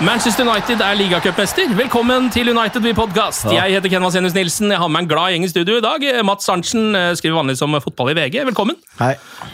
[0.00, 1.68] Manchester United er ligacupmester.
[1.76, 3.44] Velkommen til United We Podcast.
[3.52, 4.70] Jeg heter Ken Vasenius Nilsen.
[4.72, 6.06] Jeg har med en glad gjeng i studio i dag.
[6.24, 8.38] Mats Arntzen eh, skriver vanlig som fotball i VG.
[8.48, 8.78] Velkommen.
[8.96, 9.10] Hei.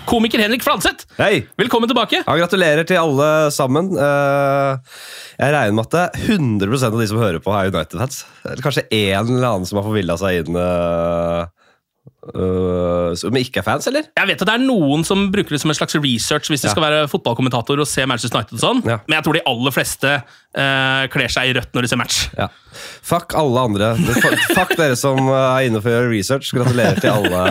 [0.06, 1.08] Komiker Henrik Fladseth.
[1.18, 1.42] Hei.
[1.58, 2.22] Velkommen tilbake.
[2.22, 3.90] Ja, gratulerer til alle sammen.
[3.98, 5.02] Eh,
[5.42, 8.22] Jeg regner med at det 100% av de som hører på, er United-fans.
[8.62, 10.62] Kanskje en eller annen som har forvilla seg inn
[12.34, 14.06] eh, Som ikke er fans, eller?
[14.16, 16.68] Jeg vet at det er noen som bruker det som en slags research hvis de
[16.68, 16.74] Ja.
[16.74, 18.98] skal være fotballkommentator og se Manchester United og sånn, Ja.
[19.06, 20.14] men jeg tror de aller fleste
[20.56, 22.28] uh, kler seg i rødt når de ser match.
[22.36, 22.48] Ja.
[23.06, 23.92] Fuck alle andre.
[24.54, 26.50] Fuck, dere som eh, er inne for å gjøre research.
[26.56, 27.42] Gratulerer til alle.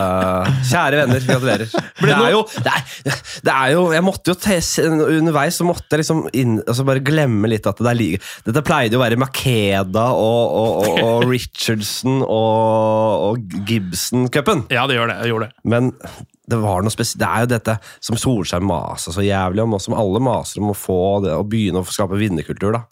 [0.70, 1.72] Kjære venner, gratulerer.
[2.00, 5.88] Det er jo, det er, det er jo Jeg måtte jo tese, Underveis så måtte
[5.94, 9.04] jeg liksom inn, altså bare glemme litt at det er like Dette pleide jo å
[9.04, 14.66] være Makeda og, og, og, og Richardson og, Gibson-cupen.
[14.72, 15.20] Ja, det gjør det.
[15.26, 15.50] Det.
[15.68, 16.22] Men det.
[16.46, 20.72] Det er jo dette som Solskjær maser så jævlig om, og som alle maser om
[20.72, 22.76] å få det, å begynne å skape vinnerkultur.
[22.76, 22.84] da.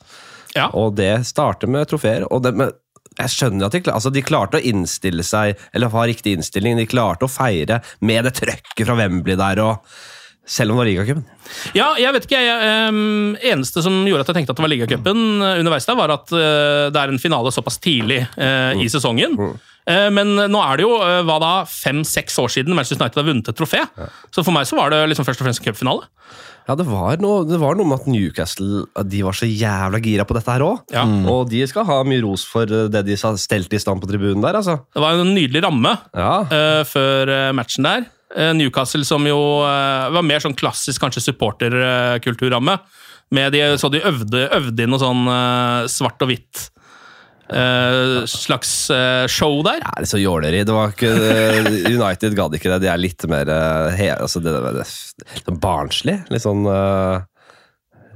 [0.55, 0.71] Ja.
[0.79, 2.27] Og det starter med trofeer.
[2.31, 2.75] og det med
[3.15, 6.81] jeg skjønner at de, altså de klarte å innstille seg, eller ha riktig innstilling.
[6.81, 9.85] De klarte å feire med det trøkket fra Wembley der, og
[10.47, 11.23] selv om det var ligacupen.
[11.77, 12.41] Ja, jeg vet ikke.
[12.43, 15.97] Jeg, um, eneste som gjorde at jeg tenkte at det var ligacupen eh, underveis der,
[15.97, 19.39] var at uh, det er en finale såpass tidlig eh, i sesongen.
[19.89, 23.51] Eh, men nå er det jo hva da, fem-seks år siden Manchester United har vunnet
[23.53, 23.85] et trofé.
[24.35, 26.11] Så for meg så var det liksom først og fremst en cupfinale.
[26.65, 30.25] Ja, det var, noe, det var noe med at Newcastle de var så jævla gira
[30.25, 30.79] på dette her òg.
[30.95, 31.03] Ja.
[31.29, 34.09] Og de skal ha mye ros for eh, det de sa- stelte i stand på
[34.09, 34.79] tribunen der, altså.
[34.97, 36.31] Det var en nydelig ramme Ja.
[36.49, 38.07] uh, før eh, matchen der.
[38.35, 42.79] Uh, Newcastle som jo uh, var mer sånn klassisk kanskje supporterkulturramme.
[43.35, 45.25] Med de, så de øvde, øvde inn noe sånn
[45.91, 46.69] svart og hvitt
[47.53, 49.83] eh, slags uh, show der.
[49.85, 50.65] Ja, litt så jåleri.
[50.65, 51.13] Det var ikke,
[51.91, 52.81] United gadd ikke det.
[52.85, 54.89] De er litt mer uh, he, altså det, det,
[55.45, 56.21] det, barnslig.
[56.33, 57.34] Litt sånn eh, Litt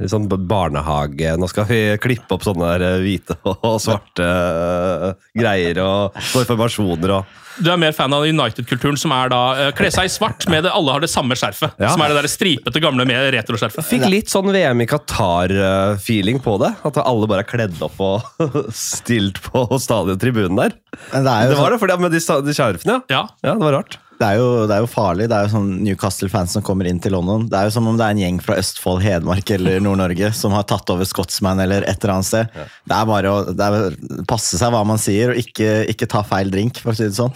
[0.07, 5.83] sånn barnehage Nå skal vi klippe opp sånne der eh, hvite og svarte eh, greier
[5.83, 10.07] og formasjoner og Du er mer fan av United-kulturen, som er da uh, kle seg
[10.07, 11.75] i svart med det alle har det samme skjerfet.
[11.83, 11.91] Ja.
[11.91, 13.83] Som er det der stripete, gamle med retroskjerfet.
[13.89, 16.71] Fikk litt sånn VM i Qatar-feeling på det.
[16.87, 18.47] At alle bare er kledd opp og
[18.79, 20.79] stilt på stadiontribunen der.
[21.11, 23.19] Men det er jo Det var det, for det med de, de skjerfene, ja.
[23.19, 23.25] Ja.
[23.43, 23.57] ja.
[23.59, 23.99] Det var rart.
[24.19, 25.29] Det er, jo, det er jo farlig.
[25.31, 27.45] Det er jo sånn Newcastle-fans som kommer inn til London.
[27.47, 30.57] Det er jo som om det er en gjeng fra Østfold, Hedmark eller Nord-Norge som
[30.57, 32.57] har tatt over Scotsman eller et eller annet sted.
[32.59, 33.99] Det er bare å det er,
[34.29, 37.15] passe seg hva man sier, og ikke, ikke ta feil drink, for å si det
[37.15, 37.31] sånn.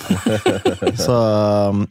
[1.05, 1.17] Så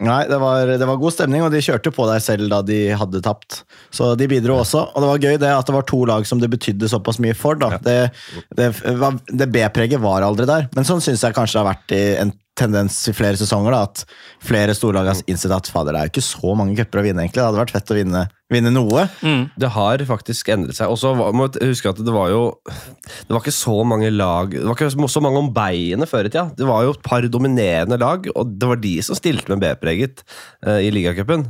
[0.04, 2.82] nei, det var, det var god stemning, og de kjørte på der selv da de
[3.00, 3.62] hadde tapt.
[3.96, 4.84] Så de bidro også.
[4.92, 7.38] Og det var gøy det at det var to lag som det betydde såpass mye
[7.38, 7.56] for.
[7.62, 7.78] da.
[7.80, 7.98] Det,
[8.60, 12.36] det B-preget var aldri der, men sånn syns jeg kanskje det har vært i en
[12.58, 14.04] tendens i flere sesonger da, at
[14.44, 17.24] flere storlag har innsett at fader, det er jo ikke så mange cuper å vinne.
[17.24, 17.40] egentlig.
[17.40, 19.06] Det hadde vært fett å vinne, vinne noe.
[19.56, 20.92] Det har faktisk endret seg.
[20.92, 24.52] Og så må jeg huske at det var jo Det var ikke så mange lag
[24.52, 26.50] Det var ikke så mange om beinet før i tida.
[26.58, 30.26] Det var jo et par dominerende lag, og det var de som stilte med B-preget
[30.68, 31.48] eh, i ligacupen.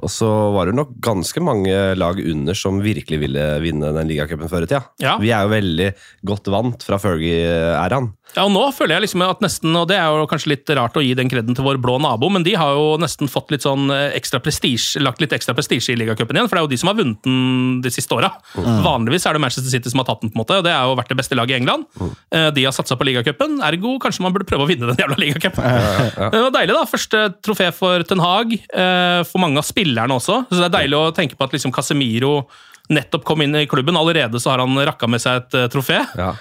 [0.00, 4.48] Og så var det nok ganske mange lag under som virkelig ville vinne den ligacupen
[4.48, 4.80] før i tida.
[5.02, 5.18] Ja.
[5.20, 5.88] Vi er jo veldig
[6.32, 8.08] godt vant fra Fergie-æraen.
[8.36, 10.96] Ja, og nå føler jeg liksom at nesten, og det er jo kanskje litt rart
[10.96, 13.66] å gi den kreden til vår blå nabo, men de har jo nesten fått litt
[13.66, 16.72] sånn eh, ekstra prestisje, lagt litt ekstra prestisje i ligacupen igjen, for det er jo
[16.72, 18.30] de som har vunnet den de siste åra.
[18.56, 20.88] Vanligvis er det Manchester City som har tatt den, på en måte, og det har
[20.88, 21.84] jo vært det beste laget i England.
[22.00, 22.12] Mm.
[22.56, 25.68] De har satsa på ligacupen, ergo kanskje man burde prøve å vinne den jævla ligacupen.
[26.32, 26.82] Det var deilig, da.
[26.88, 30.44] Første trofé for Ten Hag, eh, for mange av spillerne også.
[30.48, 32.46] Så det er deilig å tenke på at liksom Casemiro
[32.92, 36.00] nettopp kom inn i klubben, allerede så har han rakka med seg et eh, trofé.
[36.18, 36.32] Ja.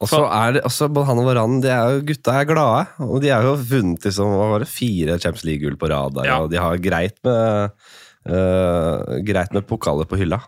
[0.00, 2.86] Og så er det, også, både han og Varan, de er jo, gutta er glade.
[3.04, 4.32] Og de har jo vunnet liksom,
[4.64, 6.14] fire Champions League-gull på rad.
[6.16, 6.38] der, Ja.
[6.40, 7.76] Og de har greit med,
[8.30, 10.40] uh, greit med pokaler på hylla.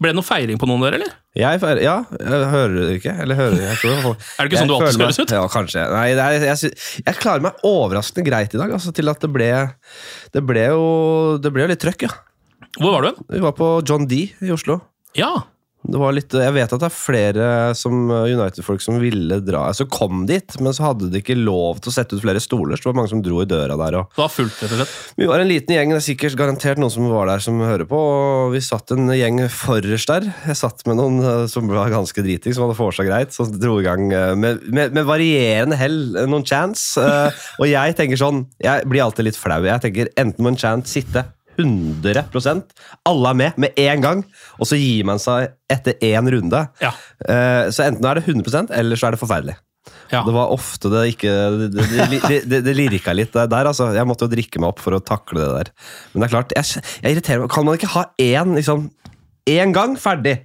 [0.00, 1.16] Ble det noe feiring på noen av dere, eller?
[1.36, 3.12] Jeg feirer, ja, jeg hører det ikke.
[3.20, 5.34] Eller hører jeg tror, Er det ikke sånn du alltid høres ut?
[5.36, 5.82] Ja, kanskje.
[5.92, 6.72] Nei, det er, jeg,
[7.04, 9.50] jeg klarer meg overraskende greit i dag, altså, til at det ble
[10.32, 10.86] Det ble jo,
[11.42, 12.14] det ble litt trøkk, ja.
[12.78, 13.20] Hvor var du hen?
[13.34, 14.78] Vi var på John D i Oslo.
[15.18, 15.34] Ja.
[15.80, 17.44] Det var litt, jeg vet at det er flere
[18.28, 21.94] United-folk som ville dra altså kom dit, men så hadde de ikke lov til å
[21.94, 22.76] sette ut flere stoler.
[22.76, 23.96] Så det var mange som dro i døra der.
[24.02, 24.92] Og Det var fullt, rett og slett.
[25.16, 27.88] vi var en liten gjeng, det er sikkert garantert noen som var der som hører
[27.88, 27.96] på.
[27.96, 30.28] Og vi satt en gjeng forrest der.
[30.50, 33.32] Jeg satt med noen uh, som var ganske driting, som hadde vorsa greit.
[33.36, 36.92] Som dro i gang uh, med, med, med varierende hell, uh, noen chants.
[37.00, 39.62] Uh, og jeg tenker sånn, jeg blir alltid litt flau.
[39.64, 41.24] Jeg tenker enten må en chance sitte
[41.60, 42.24] 100
[43.06, 44.22] Alle er med med en gang,
[44.58, 46.66] og så gir man seg etter én runde.
[46.82, 46.92] Ja.
[47.28, 49.56] Eh, Så enten er det 100% eller så er det forferdelig.
[50.10, 50.24] Ja.
[50.26, 53.92] Det var ofte det ikke Det, det, det, det, lirka litt der, altså.
[53.94, 55.70] Jeg måtte jo drikke meg opp for å takle det der.
[56.12, 57.52] Men det er klart, jeg, jeg irriterer meg.
[57.54, 58.88] Kan man ikke ha én liksom,
[59.48, 60.40] én gang ferdig?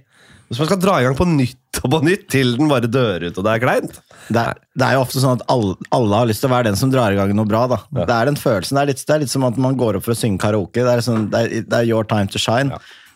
[0.46, 3.24] Hvis man skal dra i gang på nytt og på nytt til den bare dør
[3.26, 3.96] ut, og det er kleint?
[4.26, 6.68] Det er, det er jo ofte sånn at alle, alle har lyst til å være
[6.68, 7.64] den som drar i gang noe bra.
[7.70, 7.80] da.
[7.98, 8.78] Det er den følelsen.
[8.78, 10.82] Det er, litt, det er litt som at man går opp for å synge karaoke.
[10.86, 12.74] Det er, sånn, det er, det er your time to shine.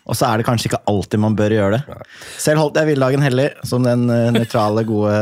[0.09, 1.97] Og så er det kanskje ikke alltid man bør gjøre det.
[2.41, 5.13] Selv holdt jeg Villdagen hellig, som den uh, nøytrale, gode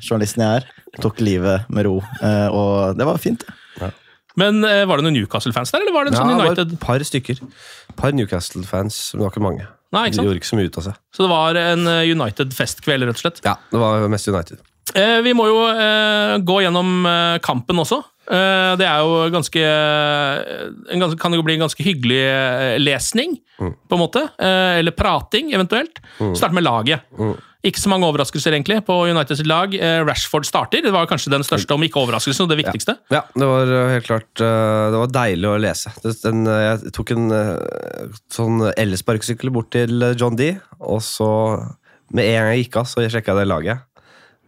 [0.00, 0.70] journalisten jeg er.
[1.02, 3.46] Tok livet med ro, eh, og det var fint.
[4.36, 6.60] Men eh, var det noen Newcastle-fans der, eller var det en Ja, sånn det var
[6.64, 7.40] et par stykker.
[7.96, 9.68] Par Newcastle-fans, men det var ikke mange.
[9.92, 11.00] Nei, ikke De gjorde ikke så mye ut av seg.
[11.12, 13.42] Så det var en eh, United-festkveld, rett og slett.
[13.44, 14.62] Ja, det var mest United.
[14.96, 18.00] Eh, vi må jo eh, gå gjennom eh, kampen også.
[18.32, 19.62] Eh, det er jo ganske,
[20.94, 22.20] en ganske Kan jo bli en ganske hyggelig
[22.80, 24.24] lesning, lesning, på en måte.
[24.40, 26.00] Eh, eller prating, eventuelt.
[26.18, 27.04] Starte med laget.
[27.62, 29.74] Ikke så mange overraskelser egentlig på Uniteds lag.
[29.76, 30.82] Eh, Rashford starter.
[30.82, 32.96] Det var kanskje den største, om ikke overraskelsen, og det viktigste.
[33.14, 35.92] Ja, det var uh, helt klart uh, Det var deilig å lese.
[36.24, 37.30] Den, jeg tok en
[38.32, 41.30] sånn elsparkesykkel bort til John D, og så
[42.12, 43.86] med en gang jeg gikk av, så sjekka jeg det laget.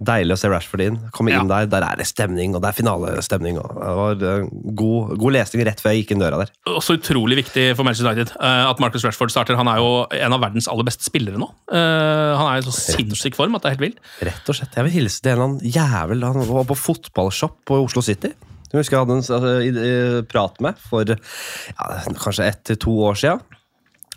[0.03, 0.97] Deilig å se Rashford inn.
[1.15, 1.39] Komme Ja.
[1.41, 3.61] inn der, der er det stemning, og det er finalestemning.
[3.63, 6.51] Og det var uh, god, god lesning rett før jeg gikk inn døra der.
[6.67, 9.55] Også utrolig viktig for Manchester United eh, at Marcus Rashford starter.
[9.61, 11.47] Han er jo en av verdens aller beste spillere nå.
[11.71, 14.03] Eh, han er i så sinnssyk form at det er helt vilt.
[14.27, 14.75] Rett og slett.
[14.75, 18.35] Jeg vil hilse til en eller annen jævel han var på fotballshop på Oslo City.
[18.75, 23.15] Jeg husker jeg hadde en altså, prat med for ja, kanskje ett til to år
[23.21, 23.45] siden.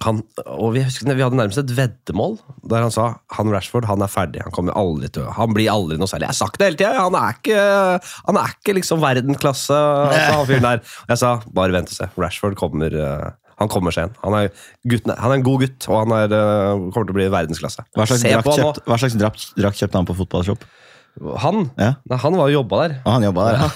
[0.05, 2.35] Han, og vi, husker, vi hadde nærmest et veddemål
[2.69, 4.43] der han sa han Rashford han er ferdig.
[4.45, 6.27] Han kommer aldri til han blir aldri noe særlig.
[6.29, 6.93] Jeg har sagt det hele tida!
[7.01, 10.83] Han, er ikke- han er ikke liksom verdensklasse, altså, han fyren der.
[11.07, 12.09] Og jeg sa bare vent og se.
[12.17, 14.17] Rashford kommer eh, han kommer seg igjen.
[14.21, 14.51] Han er,
[14.85, 17.87] gutten, han er en god gutt, og han er, eh, kommer til å bli verdensklasse.
[17.97, 20.67] Hva slags drakt kjøpt- hva slags drakt drakt kjøpte han på fotballshop?
[21.17, 21.63] Han?
[21.81, 21.91] Ja.
[22.05, 22.95] Nei, han var jo jobba der.
[23.03, 23.67] Ah, han jobba der, ja.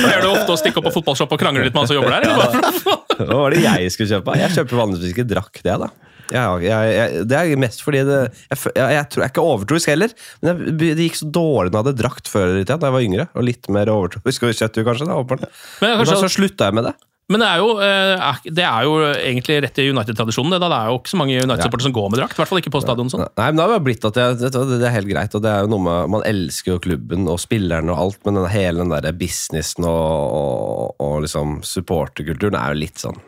[0.00, 2.16] Pleier du ofte å stikke opp på fotballshop og krangle litt med han som jobber
[2.16, 2.26] der?
[2.26, 2.36] Eller?
[2.40, 2.98] bare?
[3.30, 4.38] Hva var det jeg skulle kjøpe?
[4.40, 5.90] Jeg kjøper vanligvis ikke drakk, det, da.
[6.30, 8.18] Jeg, jeg, jeg, det er mest fordi det,
[8.52, 11.72] jeg, jeg, jeg, tror, jeg er ikke overtroisk heller, men jeg, det gikk så dårlig
[11.72, 13.26] når jeg hadde drakt før da jeg var yngre.
[13.34, 15.08] Og litt mer overtroisk og kjøtt, kanskje.
[15.10, 15.46] Da, åpenbart.
[15.82, 16.94] Men Men kanskje- så slutta jeg med det.
[17.30, 20.56] Men det er, jo, eh, det er jo egentlig rett i United-tradisjonen.
[20.56, 22.34] Det, det er jo ikke så mange United-supportere som går med drakt.
[22.34, 23.12] I hvert fall ikke på stadion.
[23.12, 23.22] Sånn.
[23.38, 25.62] Nei, men Det har jo blitt at det, det er helt greit, og det er
[25.62, 28.90] jo noe med Man elsker jo klubben og spillerne og alt, men den, hele den
[28.90, 33.20] der businessen og, og, og liksom supporterkulturen er jo litt sånn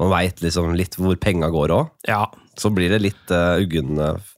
[0.00, 1.92] Man veit liksom litt hvor penga går òg.
[2.08, 2.24] Ja.
[2.58, 4.32] Så blir det litt uh, uggen eh,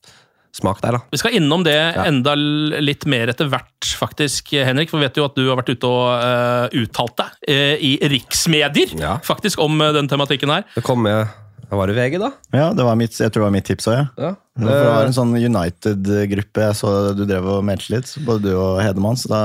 [0.57, 1.01] smak der, da.
[1.13, 4.89] Vi skal innom det enda litt mer etter hvert, faktisk, Henrik.
[4.93, 7.93] For vi vet jo at du har vært ute og uh, uttalt deg uh, i
[8.17, 9.19] riksmedier Ja.
[9.27, 10.65] faktisk om uh, den tematikken her.
[10.77, 11.27] Det kom med
[11.71, 12.31] Var det VG, da?
[12.55, 14.07] ja det var mitt, jeg tror det var mitt tips òg, ja.
[14.29, 14.35] Ja.
[14.57, 18.79] Det var en sånn United-gruppe jeg så du drev og meldte litt, både du og
[18.81, 19.19] Hedemann.
[19.21, 19.41] Så da,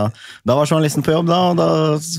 [0.48, 1.68] da var journalisten på jobb, da, og da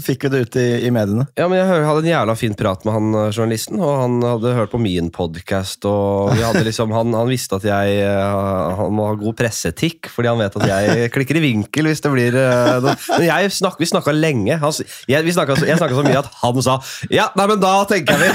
[0.05, 1.25] fikk vi det ut i, i mediene.
[1.39, 4.55] Ja, men Jeg hadde en jævla fin prat med han eh, journalisten, og han hadde
[4.59, 5.89] hørt på min podkast.
[5.89, 10.43] Vi liksom, han, han visste at jeg eh, Han må ha god presseetikk, fordi han
[10.43, 12.91] vet at jeg klikker i vinkel hvis det blir eh.
[13.17, 14.59] Men jeg snak, vi snakka lenge.
[14.61, 14.77] Han,
[15.09, 16.77] jeg, vi snakket, jeg snakka så mye at han sa
[17.13, 18.31] Ja, nei, men da tenker jeg vi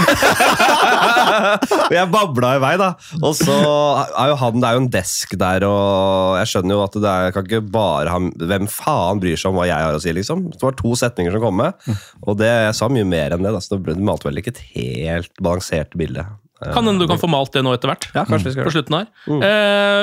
[1.87, 2.91] Og jeg babla i vei, da.
[3.21, 6.83] Og så er jo han Det er jo en desk der, og jeg skjønner jo
[6.85, 9.97] at det er, kan ikke bare han, Hvem faen bryr seg om hva jeg har
[9.97, 10.47] å si, liksom?
[10.55, 11.87] Det var to setninger som kom med,
[12.23, 13.55] og det, jeg sa mye mer enn det.
[13.55, 16.25] Da, så det malte vel ikke et helt balansert bilde.
[16.57, 18.07] Kan hende du kan få malt det nå etter hvert.
[18.15, 19.09] Ja, kanskje vi skal på slutten her.
[19.29, 19.43] Mm.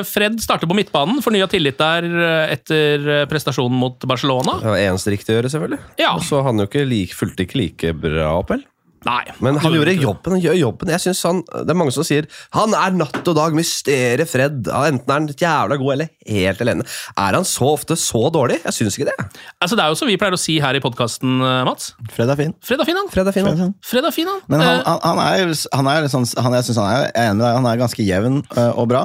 [0.06, 1.18] Fred starter på midtbanen.
[1.24, 4.60] Fornya tillit der eh, etter eh, prestasjonen mot Barcelona.
[4.62, 5.80] Det var eneste riktig å gjøre, selvfølgelig.
[5.98, 6.12] Ja.
[6.14, 8.62] Og så han jo ikke like, fulgte ikke like bra opp, vel?
[9.04, 9.22] Nei.
[9.44, 10.36] Men han gjorde jobben.
[10.36, 10.92] Han gjør jobben.
[10.94, 14.68] Jeg synes han, Det er mange som sier han er natt og dag, mysteriet Fred.
[14.68, 16.86] Enten er han jævla god eller helt elendig.
[17.20, 18.60] Er han så ofte så dårlig?
[18.64, 19.26] Jeg syns ikke det.
[19.60, 21.92] Altså, det er jo som vi pleier å si her i podkasten, Mats.
[22.14, 22.54] Fred er fin.
[22.64, 23.10] Fred er fin, han.
[23.12, 23.74] Fred er fin, han.
[23.84, 24.40] Fred er fin, han.
[24.48, 27.02] Men han, Eh, han, han er, han er liksom sånn han, Jeg synes han er,
[27.04, 29.02] jeg er enig med deg, han er ganske jevn øh, og bra.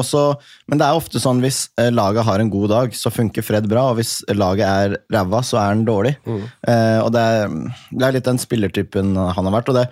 [0.00, 0.22] også,
[0.70, 1.58] men det er ofte sånn hvis
[1.94, 3.90] laget har en god dag, så funker Fred bra.
[3.92, 6.14] Og hvis laget er ræva, så er han dårlig.
[6.26, 7.54] Eh, og det er,
[7.92, 9.72] det er litt den spillertypen han har vært.
[9.72, 9.88] og det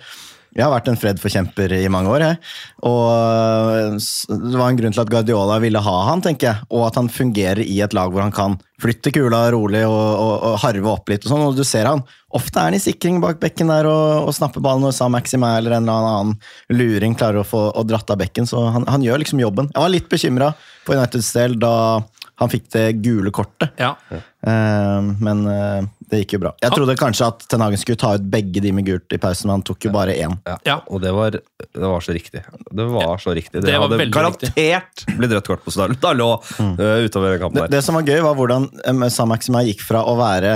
[0.53, 2.23] jeg har vært en Fred-forkjemper i mange år.
[2.27, 2.37] Jeg.
[2.85, 6.67] Og øh, Det var en grunn til at Guardiola ville ha han, tenker jeg.
[6.69, 10.33] Og at han fungerer i et lag hvor han kan flytte kula rolig og, og,
[10.51, 11.25] og harve opp litt.
[11.25, 12.03] og sånn, og du ser han.
[12.37, 15.55] Ofte er han i sikring bak bekken der og, og snapper ballen når Sam Maxima
[15.57, 16.35] eller en eller annen
[16.73, 18.49] luring klarer å få og dratt av bekken.
[18.49, 19.71] Så han, han gjør liksom jobben.
[19.73, 20.53] Jeg var litt bekymra
[20.85, 21.73] for Uniteds del da
[22.41, 23.73] han fikk det gule kortet.
[23.81, 23.95] ja.
[24.43, 25.83] Eh, men eh,
[26.13, 26.51] det gikk jo bra.
[26.61, 29.49] Jeg trodde kanskje at Ten Hagen skulle ta ut begge de med gult i pausen,
[29.49, 30.35] men han tok jo bare én.
[30.47, 30.57] Ja.
[30.69, 30.75] Ja.
[30.93, 32.43] Og det var, det var så riktig.
[32.69, 33.57] Det var så riktig.
[33.59, 35.97] Det, Det var hadde veldig garantert blitt rødt kort på Stadal.
[36.03, 37.75] Da lå øh, utover den kampen Det, der.
[37.77, 40.55] det som var gøy, var hvordan eh, Sam Maxima gikk fra å være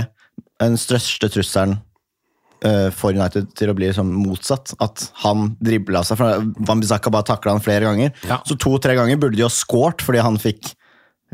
[0.61, 1.75] den største trusselen
[2.65, 4.73] eh, for United til å bli liksom motsatt.
[4.83, 6.21] At han dribla seg.
[6.21, 8.13] Van Wambisaka bare takla han flere ganger.
[8.29, 8.39] Ja.
[8.47, 10.73] Så to-tre ganger burde de jo scoret fordi han fikk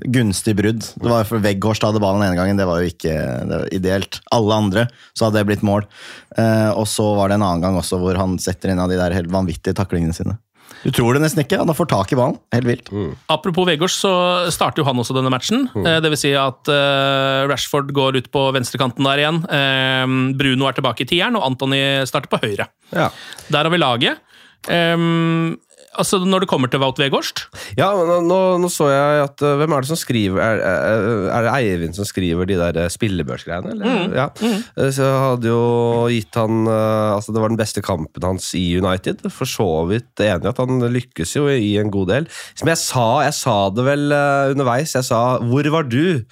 [0.02, 0.82] gunstig brudd.
[0.82, 4.20] Det var for Vegghorst hadde ballen ene gangen, det var jo ikke det var ideelt.
[4.34, 5.86] Alle andre så hadde det blitt mål.
[6.38, 8.98] Eh, og så var det en annen gang også hvor han setter inn av de
[9.00, 10.40] der helt vanvittige taklingene sine.
[10.84, 11.62] Du tror det nesten ikke.
[11.62, 12.36] Han får tak i ballen.
[12.52, 12.90] Helt vilt.
[13.32, 14.12] Apropos Vegårs, så
[14.52, 15.70] starter jo han også denne matchen.
[15.72, 15.86] Mm.
[16.04, 19.40] Det vil si at eh, Rashford går ut på venstrekanten der igjen.
[19.48, 22.68] Eh, Bruno er tilbake i tieren, og Anthony starter på høyre.
[22.92, 23.08] Ja.
[23.48, 24.20] Der har vi laget.
[24.68, 25.60] Um,
[26.00, 27.46] altså Når det kommer til Wout Weghorst
[27.78, 28.20] Ja, nå,
[28.62, 32.08] nå, så jeg at øh, Hvem er det som skriver Er, er, det Eivind som
[32.08, 33.76] skriver de der øh, spillebørsgreiene?
[33.76, 34.16] Eller?
[34.16, 34.28] Ja.
[34.42, 34.64] Mm.
[34.94, 35.62] Så jeg hadde jo
[36.12, 39.24] gitt han Altså Det var den beste kampen hans i United.
[39.34, 42.28] For så vidt enig at han lykkes jo i en god del.
[42.58, 44.14] Som jeg sa, jeg sa det vel
[44.54, 44.96] underveis.
[44.96, 46.24] Jeg sa 'Hvor var du?'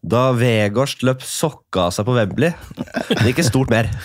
[0.00, 2.54] Da Vegårst løp sokka av seg på Wembley.
[3.28, 3.90] Ikke stort mer.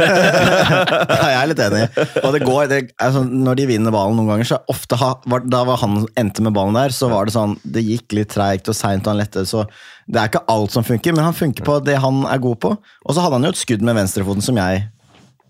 [0.00, 1.80] Ja, jeg er litt enig.
[2.22, 5.42] Og det går, det, altså, når de vinner ballen noen ganger, så ofte ha, var,
[5.48, 8.70] da var han endte med ballen der, så var det sånn Det gikk litt treigt
[8.70, 9.64] og seint og han lette, så
[10.10, 12.72] det er ikke alt som funker, men han funker på det han er god på.
[12.76, 14.86] Og så hadde han jo et skudd med venstrefoten som jeg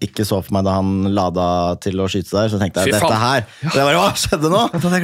[0.05, 1.47] ikke så for meg da han lada
[1.85, 2.51] til å skyte der.
[2.53, 4.61] Så tenkte jeg dette her her det var, Hva skjedde nå?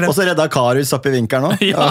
[0.09, 1.65] Og så redda Karius opp i vinkelen òg.
[1.71, 1.89] Ja.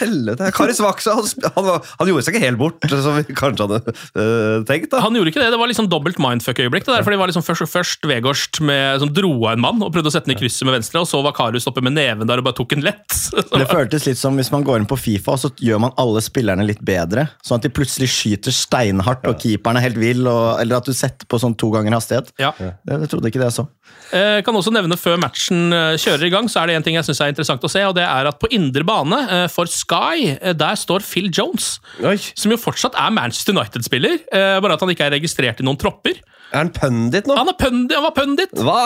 [0.00, 0.50] Helvete.
[0.54, 1.68] Karis Vaksa han, sp- han,
[1.98, 4.90] han gjorde seg ikke helt bort, som vi kanskje hadde øh, tenkt.
[4.92, 5.00] da.
[5.04, 5.50] Han gjorde ikke det.
[5.54, 6.86] Det var liksom dobbelt mindfuck-øyeblikk.
[6.86, 9.82] det der, for det var liksom Først, først Vegårst med, som dro av en mann
[9.84, 11.96] og prøvde å sette den i krysset med venstre, og så var Karius oppe med
[11.96, 13.18] neven der og bare tok en lett.
[13.64, 16.22] Det føltes litt som hvis man går inn på Fifa, og så gjør man alle
[16.24, 17.26] spillerne litt bedre.
[17.44, 20.94] Sånn at de plutselig skyter steinhardt, og keeperen er helt vill, og, eller at du
[20.96, 22.32] setter på sånn to ganger hastighet.
[22.40, 22.43] Ja.
[22.58, 23.64] Det, jeg trodde ikke det jeg så.
[24.14, 26.98] Eh, kan også nevne Før matchen eh, kjører i gang, så er det en ting
[26.98, 27.82] jeg synes er interessant å se.
[27.88, 31.78] og det er at På indre bane eh, for Sky, der står Phil Jones.
[32.04, 32.16] Oi.
[32.34, 35.80] Som jo fortsatt er Manchester United-spiller, eh, bare at han ikke er registrert i noen
[35.80, 36.20] tropper.
[36.54, 37.36] Er han pundit nå?
[37.38, 38.54] Han, er pundit, han var pundit!
[38.60, 38.80] Hva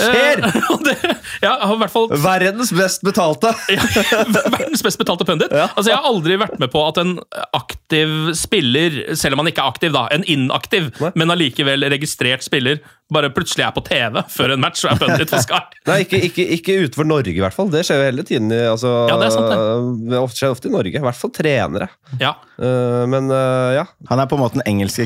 [0.00, 0.42] skjer?
[0.44, 0.94] Eh, det,
[1.44, 1.54] ja,
[1.92, 3.52] fall Verdens best betalte.
[3.78, 5.52] Ja, Verdens best betalte pundit.
[5.52, 7.16] Altså, Jeg har aldri vært med på at en
[7.56, 12.80] aktiv spiller, selv om han ikke er aktiv, da, en inaktiv, men allikevel registrert spiller,
[13.12, 15.60] bare plutselig er på TV før en match og er pundit for Sky.
[15.88, 17.70] Nei, ikke, ikke, ikke utenfor Norge, i hvert fall.
[17.72, 18.52] Det skjer jo hele tiden.
[18.52, 19.54] Altså, Ja, det er sant,
[20.10, 20.18] det.
[20.20, 20.92] ofte skjer ofte i Norge.
[21.00, 21.88] I hvert fall trenere.
[22.20, 23.84] Ja, Uh, men uh, ja.
[24.08, 25.04] Han er på en måte den engelske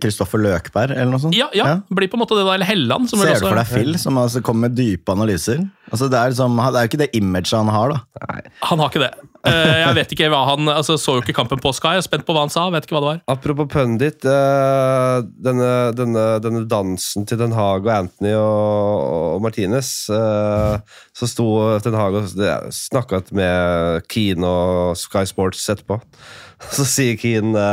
[0.00, 1.36] Kristoffer Løkberg, eller noe sånt.
[1.36, 1.74] ja, ja.
[1.92, 3.10] blir på en måte det da, eller Helland.
[3.10, 5.60] Ser du også- for deg Phil, som altså kommer med dype analyser?
[5.92, 8.42] Altså, det, er liksom, det er jo ikke det imaget han har, da.
[8.70, 9.12] Han har ikke det.
[9.44, 11.92] Eh, jeg vet ikke hva han, altså Så jo ikke kampen på Sky.
[11.98, 12.64] Jeg er spent på hva han sa.
[12.72, 13.20] vet ikke hva det var.
[13.34, 19.90] Apropos pundit, eh, denne, denne, denne dansen til Den Haag og Anthony og, og Martinez
[20.08, 20.78] eh,
[21.12, 21.48] Så sto
[21.84, 22.32] Den Haag og
[22.72, 26.00] snakka med Keane og Sky Sports etterpå.
[26.74, 27.68] Så sier Keane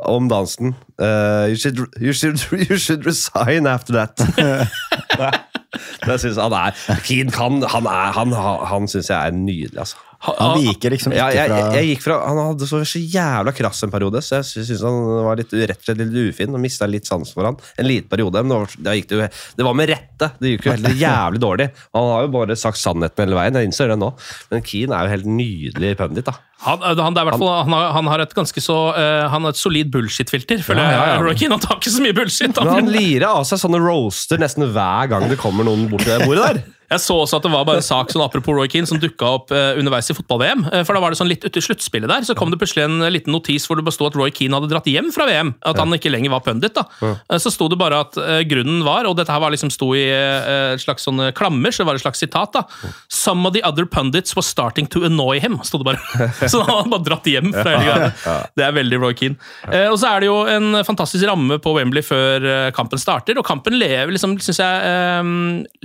[0.00, 4.16] om dansen eh, you, should, you, should, you should resign after that.
[6.06, 7.32] Det synes han er fin.
[7.36, 8.32] Han, Han, er- han,
[8.70, 9.96] han syns jeg er nydelig, altså.
[10.20, 13.00] Han viker liksom Ja, ikke jeg, jeg, fra jeg gikk fra, Han hadde så, så
[13.00, 16.52] jævla krass en periode, så jeg syns han var litt, rett og slett litt ufin.
[16.52, 19.30] og Mista litt sans for han En liten periode, men det da gikk det, jo,
[19.56, 20.28] det var med rette.
[20.36, 21.70] Det gikk jo helt jævlig dårlig.
[21.96, 24.12] Han har jo bare sagt sannheten hele veien, jeg innser det nå.
[24.52, 26.36] Men Keane er jo helt nydelig pundit, da.
[26.60, 29.46] Han, han, det er i fall, han, har, han har et ganske så uh, Han
[29.46, 30.60] har et solid bullshit-filter.
[30.60, 31.14] føler Ja, ja, ja.
[31.14, 31.22] jeg.
[31.24, 32.52] Roy Keane han tar ikke så mye bullshit.
[32.60, 36.12] Men han lirer av seg sånne roaster nesten hver gang det kommer noen bort til
[36.12, 36.79] det bordet der.
[36.90, 39.28] Jeg så også at det var bare en sak sånn apropos Roy Keane som dukka
[39.36, 40.64] opp eh, underveis i fotball-VM.
[40.72, 42.82] Eh, for da var det sånn litt ute i sluttspillet der, så kom det plutselig
[42.88, 45.52] en eh, liten notis hvor det bestod at Roy Keane hadde dratt hjem fra VM.
[45.70, 46.74] At han ikke lenger var pundit.
[46.74, 46.88] da.
[47.06, 49.92] Eh, så sto det bare at eh, grunnen var, og dette her var liksom sto
[49.94, 52.90] i eh, slags sånne klammer, så det var et slags sitat, da.
[53.06, 56.26] Some of the other pundits were starting to annoy him, sto det bare.
[56.50, 58.36] så han hadde bare dratt hjem fra hele greia.
[58.58, 59.38] Det er veldig Roy Keane.
[59.70, 63.46] Eh, og så er det jo en fantastisk ramme på Wembley før kampen starter, og
[63.46, 65.24] kampen lever liksom, synes jeg,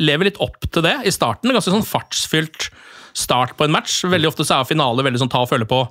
[0.02, 1.52] lever litt opp til det i starten.
[1.52, 2.70] Ganske sånn fartsfylt
[3.16, 4.02] start på en match.
[4.08, 5.84] Veldig ofte så er finale veldig sånn ta og føle på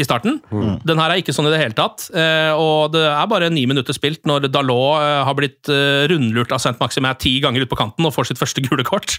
[0.00, 0.38] i starten.
[0.88, 2.06] Den her er ikke sånn i det hele tatt.
[2.16, 6.52] eh, Og det er bare ni minutter spilt når Dalot eh, har blitt eh, rundlurt
[6.56, 9.18] av Saint-Maximin ti ganger ut på kanten og får sitt første gule kort.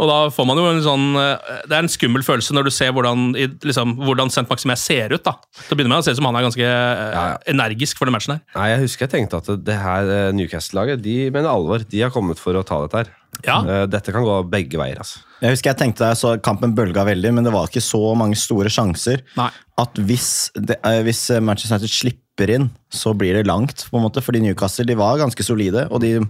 [0.00, 2.92] Og da får man jo en sånn Det er en skummel følelse når du ser
[2.96, 3.32] hvordan,
[3.64, 5.24] liksom, hvordan Saint-Maximin ser ut.
[5.24, 5.34] da.
[5.68, 7.24] Til å begynne med, Det ser ut som han er ganske ja.
[7.52, 8.44] energisk for den matchen her.
[8.56, 11.84] Nei, Jeg husker jeg tenkte at det her Newcastle-laget de mener alvor.
[11.88, 13.12] De har kommet for å ta dette her.
[13.46, 13.58] Ja.
[13.64, 14.98] Eh, Dette kan gå begge veier.
[15.02, 15.22] altså.
[15.42, 18.36] Jeg husker jeg tenkte jeg så kampen bølga veldig, men det var ikke så mange
[18.38, 19.22] store sjanser.
[19.38, 19.48] Nei.
[19.82, 23.86] At hvis, det, eh, hvis Manchester United slipper inn, så blir det langt.
[23.90, 26.20] på en måte, Fordi Newcastle de var ganske solide, og de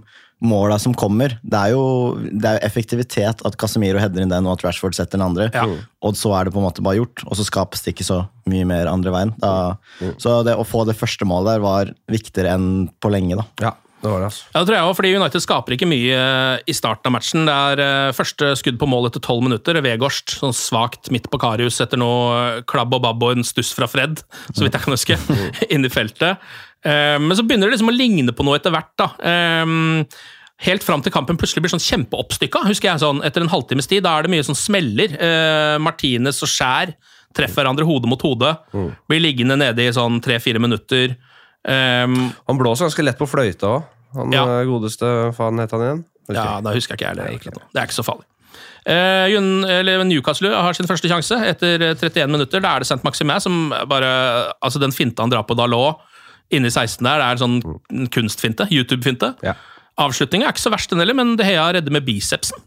[0.43, 4.57] måla som kommer Det er jo det er effektivitet at Casemiro header inn den, og
[4.57, 5.49] at Rashford setter den andre.
[5.53, 5.63] Ja.
[6.03, 8.27] Og så er det på en måte bare gjort, og så skapes det ikke så
[8.49, 9.31] mye mer andre veien.
[9.39, 9.77] Da,
[10.17, 13.37] Så det å få det første målet der var viktigere enn på lenge.
[13.37, 13.45] da.
[13.61, 13.71] Ja,
[14.03, 14.31] det var det.
[14.51, 17.45] Ja, det tror jeg også, fordi United skaper ikke mye eh, i starten av matchen.
[17.47, 19.79] Det er eh, første skudd på mål etter tolv minutter.
[19.85, 23.71] Vegårst sånn svakt midt på Karius etter noe eh, klabb og babb og en stuss
[23.75, 24.19] fra Fred,
[24.51, 25.19] så vidt jeg kan huske,
[25.73, 26.43] inn i feltet.
[26.83, 28.89] Men så begynner det liksom å ligne på noe etter hvert.
[28.99, 29.05] da.
[30.67, 32.65] Helt fram til kampen plutselig blir sånn kjempeoppstykka.
[32.67, 35.15] husker jeg sånn, Etter en halvtimes tid da er det mye sånn smeller.
[35.79, 36.91] Martinez og Skjær
[37.31, 38.51] treffer hverandre hode mot hode.
[39.07, 41.15] Blir liggende nede i sånn tre-fire minutter.
[41.65, 42.07] Eh,
[42.47, 43.83] Han blåser ganske lett på fløyta òg.
[44.17, 44.43] Han Ja.
[44.61, 46.05] eh, godeste faen het han igjen?
[46.27, 47.53] Vet Ja, da husker jeg ikke jeg.
[47.73, 48.25] Det er ikke så farlig.
[48.83, 52.59] Uh, Newcastle har sin første sjanse etter eh, 31 minutter.
[52.59, 53.03] Da er det St.
[53.03, 55.95] Maximin som bare Altså, den finta han drar på da lå
[56.51, 58.67] inni 16 der, det er en sånn kunstfinte.
[58.69, 59.33] YouTube-finte.
[59.41, 59.55] Ja.
[59.97, 62.59] Avslutninga er ikke så verst, den heller, men det Hea redder med bicepsen.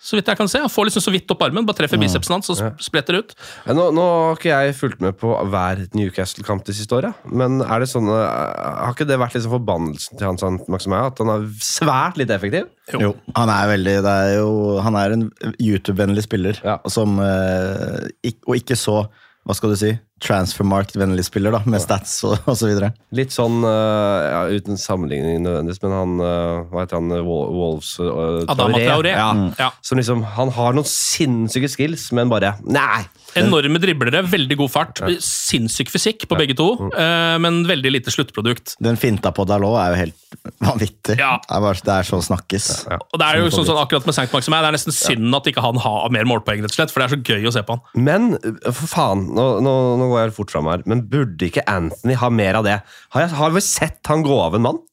[0.00, 0.60] Så vidt jeg kan se.
[0.62, 3.32] Han får liksom så vidt opp armen, bare treffer bicepsen hans, og sp- spretter ut.
[3.66, 7.58] Ja, Nå, nå har ikke jeg fulgt med på hver Newcastle-kamp de siste åra, men
[7.66, 11.08] er det sånne, har ikke det vært liksom forbannelsen til Hans Maximia?
[11.10, 12.68] At han er svært litt effektiv?
[12.94, 13.10] Jo.
[13.36, 14.52] Han er veldig det er jo,
[14.86, 15.26] Han er en
[15.58, 16.78] YouTube-vennlig spiller, Ja.
[16.86, 18.06] som, eh,
[18.46, 19.08] og ikke så
[19.48, 22.58] hva skal du si, transfermarkt-vennlig spiller, da, med stats og, osv.
[22.60, 22.90] så videre.
[23.16, 27.14] Litt sånn, eh, ja, uten sammenligning nødvendigvis, men han eh, Hva heter han?
[27.24, 29.14] Wolves uh, Adama Traoré.
[29.16, 29.30] Ja.
[29.56, 29.70] Ja.
[29.80, 33.06] Som liksom, han har noen sinnssyke skills, men bare Nei!
[33.36, 35.02] Enorme driblere, veldig god fart.
[35.24, 38.76] Sinnssyk fysikk på begge to, eh, men veldig lite sluttprodukt.
[38.82, 41.18] Den finta på Dalot er jo helt vanvittig.
[41.20, 41.36] Ja.
[41.42, 42.70] Det, er bare, det er så snakkes.
[42.96, 45.50] Og det er jo sånn, sånn akkurat med Sankt Maximin, det er nesten synd at
[45.50, 47.64] ikke han har mer målpoeng, rett og slett, for det er så gøy å se
[47.68, 47.84] på han.
[48.08, 51.66] Men uh, for faen, nå, nå, nå går jeg fort fram her, men burde ikke
[51.68, 52.78] Anthony ha mer av det?
[53.14, 54.84] Har, jeg, har vi sett han gå av en mann?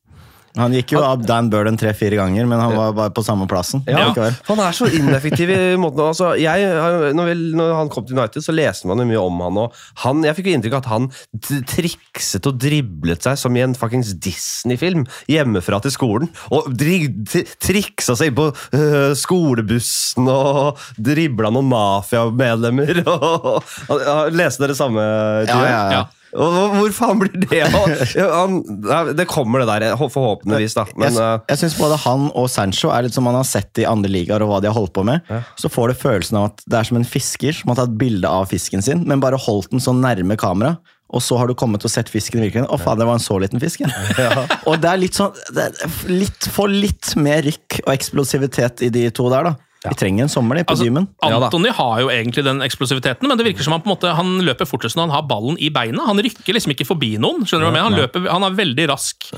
[0.55, 3.83] Han gikk jo av Dan Burden tre-fire ganger, men han var bare på samme plassen.
[3.89, 4.35] Ja, likevel.
[4.47, 6.69] Han er så ineffektiv i måten altså, jeg,
[7.17, 9.59] når, vi, når han kom til United, så leste man jo mye om han.
[9.65, 11.09] Og han jeg fikk jo inntrykk av at han
[11.75, 16.31] trikset og driblet seg som i en fuckings Disney-film hjemmefra til skolen.
[16.55, 17.03] Og dri,
[17.63, 23.03] triksa seg inn på øh, skolebussen og dribla noen mafiamedlemmer.
[24.39, 25.03] Leste dere samme?
[25.49, 26.05] Ja, ja, ja.
[26.35, 29.13] Hvor- faen blir det av?
[29.19, 30.85] Det kommer det der, forhåpentligvis, da.
[30.95, 33.81] Men jeg, øh, jeg synes både han og Sancho er litt som man har sett
[33.81, 35.23] i andre ligaer og hva de har holdt på med.
[35.59, 38.27] Så får du følelsen av at det er som en fisker som har tatt bilde
[38.29, 40.75] av fisken sin, men bare holdt den så nærme kamera.
[41.15, 42.71] Og så har du kommet og sett fisken i virkeligheten.
[42.73, 43.83] Å faen, det var en så liten fisk.
[43.85, 44.45] ja.
[44.67, 48.89] Og det er litt sånn det er litt, Få litt mer rykk og eksplosivitet i
[48.91, 49.53] de to der, da.
[49.89, 51.07] Vi trenger en sommer, det, på Altså, dymen.
[51.21, 54.39] Anthony har jo egentlig den eksplosiviteten, men det virker som han på en måte Han
[54.41, 56.05] løper fortest når han har ballen i beina.
[56.07, 57.45] Han rykker liksom ikke forbi noen.
[57.45, 57.89] skjønner du hva jeg mener?
[57.89, 59.29] Han, løper, han har veldig rask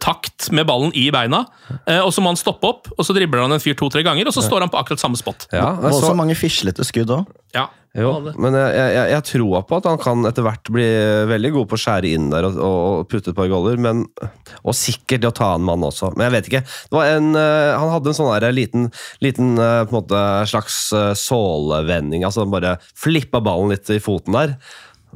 [0.00, 1.44] takt med ballen i beina,
[1.86, 4.26] eh, og så må han stoppe opp, og så dribler han en fyr to-tre ganger,
[4.30, 5.46] og så står han på akkurat samme spot.
[5.52, 7.26] Ja, Og så- så mange fislete skudd òg.
[7.54, 7.66] Ja.
[7.98, 10.86] Jo, men jeg, jeg, jeg tror på at han kan etter hvert bli
[11.26, 13.80] veldig god på å skjære inn der og, og putte et par goller.
[13.82, 14.04] Men,
[14.62, 16.62] og sikkert å ta en mann også, men jeg vet ikke.
[16.62, 18.86] Det var en, eh, han hadde en sånn der liten,
[19.26, 22.22] liten eh, måte slags uh, sålevending.
[22.26, 24.54] Altså han bare flippa ballen litt i foten der.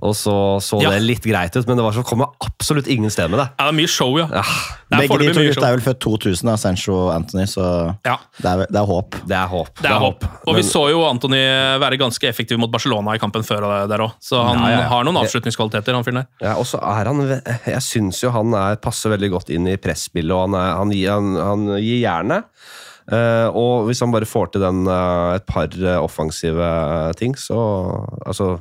[0.03, 0.91] Og så så Ja.
[0.91, 3.49] det litt greit ut, men det var så kom jeg absolutt ingen sted med det.
[3.59, 4.27] Ja, det er mye show, ja.
[4.33, 7.47] Ja, Det er Begge de to gutta er vel født 2000, da, Sancho og Anthony,
[7.47, 8.17] så Ja.
[8.41, 9.11] det, er, det er håp.
[9.27, 9.75] det er håp.
[9.81, 10.25] Det er håp.
[10.47, 11.41] Og vi så jo Anthony
[11.81, 14.89] være ganske effektiv mot Barcelona i kampen før der òg, så han Ja, ja, ja.
[14.89, 16.27] har noen avslutningskvaliteter, han fyren der.
[16.43, 19.77] Ja, og så er han Jeg syns jo han er, passer veldig godt inn i
[19.77, 22.45] presspillet, og han, er, han, han, han gir jernet.
[23.05, 27.35] Uh, og hvis han bare får til den, uh, et par uh, offensive eh, ting,
[27.37, 27.55] så
[28.25, 28.55] altså,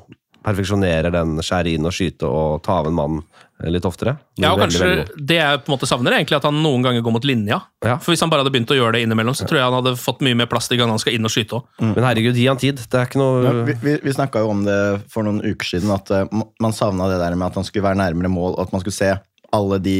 [0.44, 4.16] perfeksjonerer den skjære inn og skyte og ta av en mann eh, litt oftere.
[4.36, 5.26] Ja, og veldig, kanskje veldig.
[5.32, 7.62] Det jeg på en måte savner, er egentlig at han noen ganger går mot linja.
[7.86, 7.98] Ja.
[8.04, 9.96] For Hvis han bare hadde begynt å gjøre det innimellom, så tror jeg han hadde
[10.00, 11.72] fått mye mer plass de gangene han skal inn og skyte òg.
[11.84, 12.84] Men herregud, gi han tid.
[12.84, 14.80] Det er ikke noe Ja, vi vi, vi snakka jo om det
[15.14, 18.02] for noen uker siden, at eh, man savna det der med at han skulle være
[18.04, 19.14] nærmere mål, og at man skulle se
[19.54, 19.98] alle de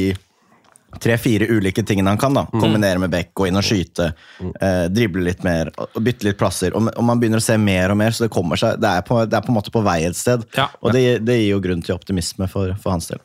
[1.02, 2.34] tre-fire ulike tingene han kan.
[2.34, 4.12] da Kombinere med bekk, gå inn og skyte,
[4.60, 6.74] eh, drible litt mer, og bytte litt plasser.
[6.74, 9.06] Og, og man begynner å se mer og mer, så det kommer seg Det er
[9.06, 10.44] på, det er på en måte på vei et sted.
[10.56, 10.68] Ja.
[10.82, 13.22] Og det, det gir jo grunn til optimisme for, for hans del.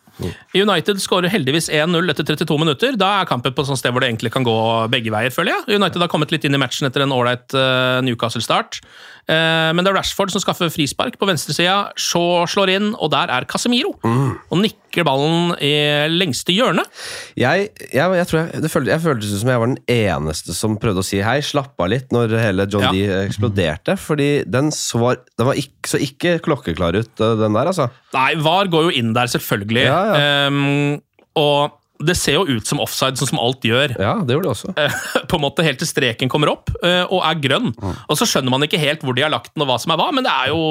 [0.53, 2.97] United skårer heldigvis 1-0 etter 32 minutter.
[2.99, 4.55] Da er kampen på et sted hvor det egentlig kan gå
[4.91, 5.79] begge veier, føler jeg.
[5.79, 8.81] United har kommet litt inn i matchen etter en ålreit uh, Newcastle-start.
[9.29, 11.91] Eh, men det er Rashford som skaffer frispark på venstresida.
[11.99, 13.91] Shaw slår inn, og der er Casemiro.
[14.01, 15.69] Og nikker ballen i
[16.09, 16.81] lengste hjørne.
[17.37, 20.79] Jeg, jeg, jeg tror jeg, det føltes, jeg føltes som jeg var den eneste som
[20.81, 22.93] prøvde å si hei, slapp av litt når hele John Ja.
[22.95, 23.95] D eksploderte.
[24.01, 27.89] Fordi den, så, den var ikke, så ikke klokkeklar ut, eh, den der, altså.
[28.17, 29.85] Nei, VAR går jo inn der, selvfølgelig.
[29.85, 30.97] Ja, Ehm,
[31.37, 33.91] og det ser jo ut som offside, sånn som alt gjør.
[33.99, 34.73] Ja, det gjør det også.
[34.79, 37.73] Eh, på en måte helt til streken kommer opp eh, og er grønn.
[38.07, 39.99] Og så skjønner man ikke helt hvor de har lagt den og hva som er
[39.99, 40.61] hva, men det er jo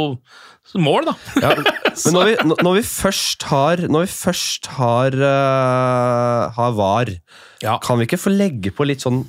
[0.80, 1.14] mål, da.
[1.40, 2.32] Ja, men når vi,
[2.64, 7.12] når vi først har Når vi først har, uh, har VAR,
[7.64, 7.78] Ja.
[7.82, 9.22] kan vi ikke få legge på litt sånn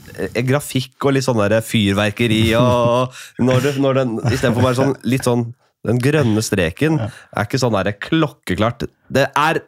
[0.45, 3.15] grafikk og litt sånn der fyrverkeri og
[3.47, 5.47] når, du, når den Istedenfor bare sånn litt sånn
[5.88, 8.83] Den grønne streken er ikke sånn der klokkeklart.
[9.07, 9.62] Det er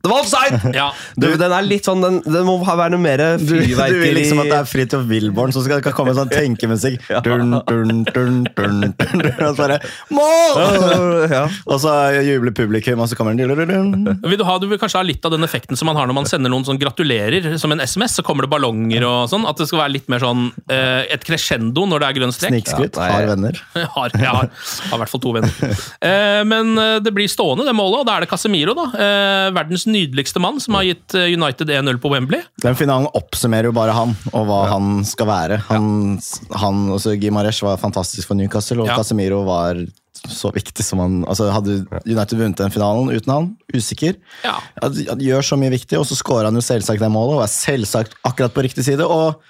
[0.00, 0.60] Det var offside!
[0.80, 0.86] Ja.
[1.20, 4.14] Du, den er litt sånn Den, den må ha- være noe mer Du, du vil
[4.16, 7.02] liksom at det er Fridtjof Wilborn som skal, skal komme med sånn tenkemusikk.
[7.26, 9.78] Dun, dun, dun, dun, dun, og så bare
[10.14, 11.28] Mål!
[11.36, 11.42] ja.
[11.66, 11.92] Og så
[12.24, 14.20] jubler publikum, og så kommer den dun, dun, dun.
[14.24, 16.16] Vil du, ha, du vil kanskje ha litt av den effekten som man har når
[16.20, 19.44] man sender noen sånn gratulerer som en SMS, så kommer det ballonger og sånn.
[19.50, 22.54] At det skal være litt mer sånn eh, et crescendo når det er grønn strek.
[22.54, 22.96] Snikskryt.
[23.00, 23.10] Ja.
[23.18, 23.60] Har venner.
[23.76, 25.76] Jeg har, jeg har, har i hvert fall to venner.
[26.00, 28.76] Eh, men eh, det blir stående, det målet, og da er det Casemiro.
[28.78, 28.88] da.
[28.96, 32.42] Eh, verdens nydeligste mann, som har gitt eh, United 1-0 på Wembley.
[32.64, 35.60] Den finalen oppsummerer jo bare han, og hva han skal være.
[35.70, 36.18] Han,
[36.62, 38.96] han også Gimaresh var fantastisk for Newcastle, og Ja.
[39.00, 39.80] Casemiro var
[40.20, 43.46] så viktig som han altså Hadde United vunnet den finalen uten han?
[43.72, 44.18] Usikker.
[44.44, 44.58] Ja.
[44.82, 47.52] Han gjør så mye viktig, og så scorer han jo selvsagt det målet, og er
[47.54, 49.06] selvsagt akkurat på riktig side.
[49.06, 49.40] og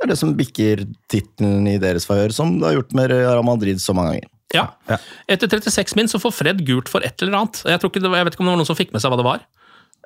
[0.00, 3.44] det er det som bikker tittelen i deres favør, som det har gjort med Real
[3.44, 4.30] Madrid så mange ganger.
[4.56, 4.96] Ja.
[5.28, 7.60] Etter 36 min så får Fred gult for et eller annet.
[7.68, 9.04] Jeg, tror ikke det var, jeg vet ikke om det var noen som fikk med
[9.04, 9.44] seg hva det var.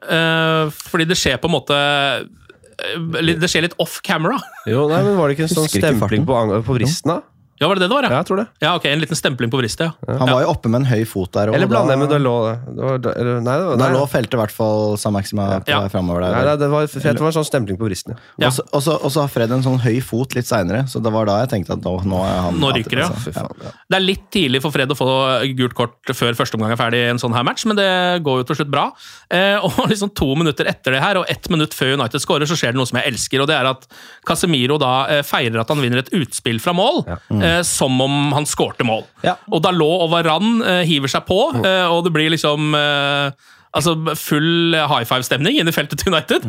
[0.05, 4.37] Eh, fordi det skjer på en måte eh, Det skjer litt off camera.
[4.69, 7.21] Jo, nei, men Var det ikke en sånn stempling på, på vristen, da?
[7.61, 8.03] Ja, var det det det var?
[8.03, 8.47] Ja, Ja, jeg tror det.
[8.61, 10.17] ja ok, En liten stempling på vristet, ja.
[10.19, 11.49] Han var jo oppe med en høy fot der.
[11.51, 12.59] og Eller da- blander jeg med Dalot?
[12.67, 15.89] Det lå nei, det var, Dalot felte i hvert fall San Maxima på Ja.
[15.89, 16.35] framover der.
[16.35, 18.49] Nei, det var, det var en sånn stempling på vristet Ja.
[18.49, 18.51] Ja.
[18.73, 21.51] Og så- har Fred en sånn høy fot litt seinere, så det var da jeg
[21.51, 23.09] tenkte at nå, nå er han Nå ryker det, ja.
[23.09, 23.33] altså.
[23.35, 23.71] Ja.
[23.89, 27.07] Det er litt tidlig for Fred å få gult kort før første omgang er ferdig
[27.07, 28.91] i en sånn her match, men det går jo til slutt bra.
[29.31, 32.57] Eh, og liksom to minutter etter det her, og ett minutt før United scorer, så
[32.59, 33.87] skjer det noe som jeg elsker, og det er at
[34.27, 37.05] Casemiro da eh, feirer at han vinner et utspill fra mål,
[37.45, 39.05] eh, som om han skårte mål.
[39.25, 39.37] Ja.
[39.53, 43.97] Og Dalot og Varan eh, hiver seg på, eh, og det blir liksom eh, Altså
[44.15, 46.45] full high five-stemning inne i feltet til United.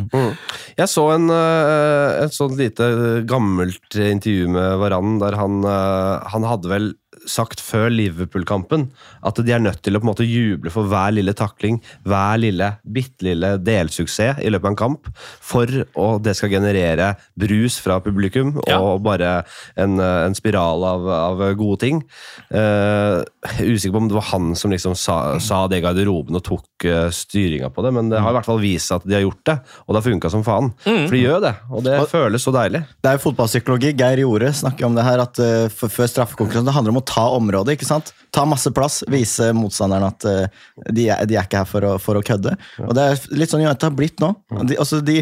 [0.77, 2.85] Jeg så en, et sånt lite
[3.25, 6.85] gammelt intervju med Varan der han, han hadde vel
[7.29, 8.89] sagt før Liverpool-kampen
[9.25, 12.39] at de er nødt til å på en måte juble for hver lille takling, hver
[12.41, 15.09] lille, bitte lille delsuksess i løpet av en kamp,
[15.43, 18.79] for at det skal generere brus fra publikum Ja.
[18.79, 19.45] og bare
[19.77, 22.03] en, eh, en spiral av, av gode ting.
[22.51, 26.37] Uh, er usikker på om det var han som liksom sa, sa det i garderoben
[26.37, 29.07] og tok uh, styringa på det, men det har i hvert fall vist seg at
[29.07, 30.71] de har gjort det, og det har funka som faen.
[30.85, 31.05] Mm.
[31.05, 32.81] For de gjør det, og det føles så deilig.
[33.01, 33.93] Det er jo fotballpsykologi.
[33.95, 37.14] Geir Jore snakker om det her, at uh, før straffekonkurransen det handler om å ta
[37.21, 37.77] området.
[37.77, 38.11] ikke sant?
[38.35, 40.45] Ta masse plass, vise motstanderen at uh,
[40.91, 42.57] de, er, de er ikke her for å, for å kødde.
[42.83, 44.33] Og Det er litt sånn United har blitt nå.
[44.67, 45.21] De, altså, de,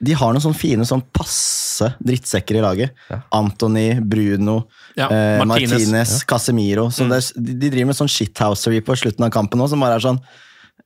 [0.00, 2.94] de har noen sånne fine sånn passe drittsekker i laget.
[3.34, 4.62] Anthony, Bruno,
[4.96, 5.72] Ja, eh, Martinez.
[5.78, 6.88] Martinez, Casemiro.
[6.94, 9.82] Så det, er- de, de driver med sånn shithousery på slutten av kampen nå, som
[9.84, 10.18] bare er sånn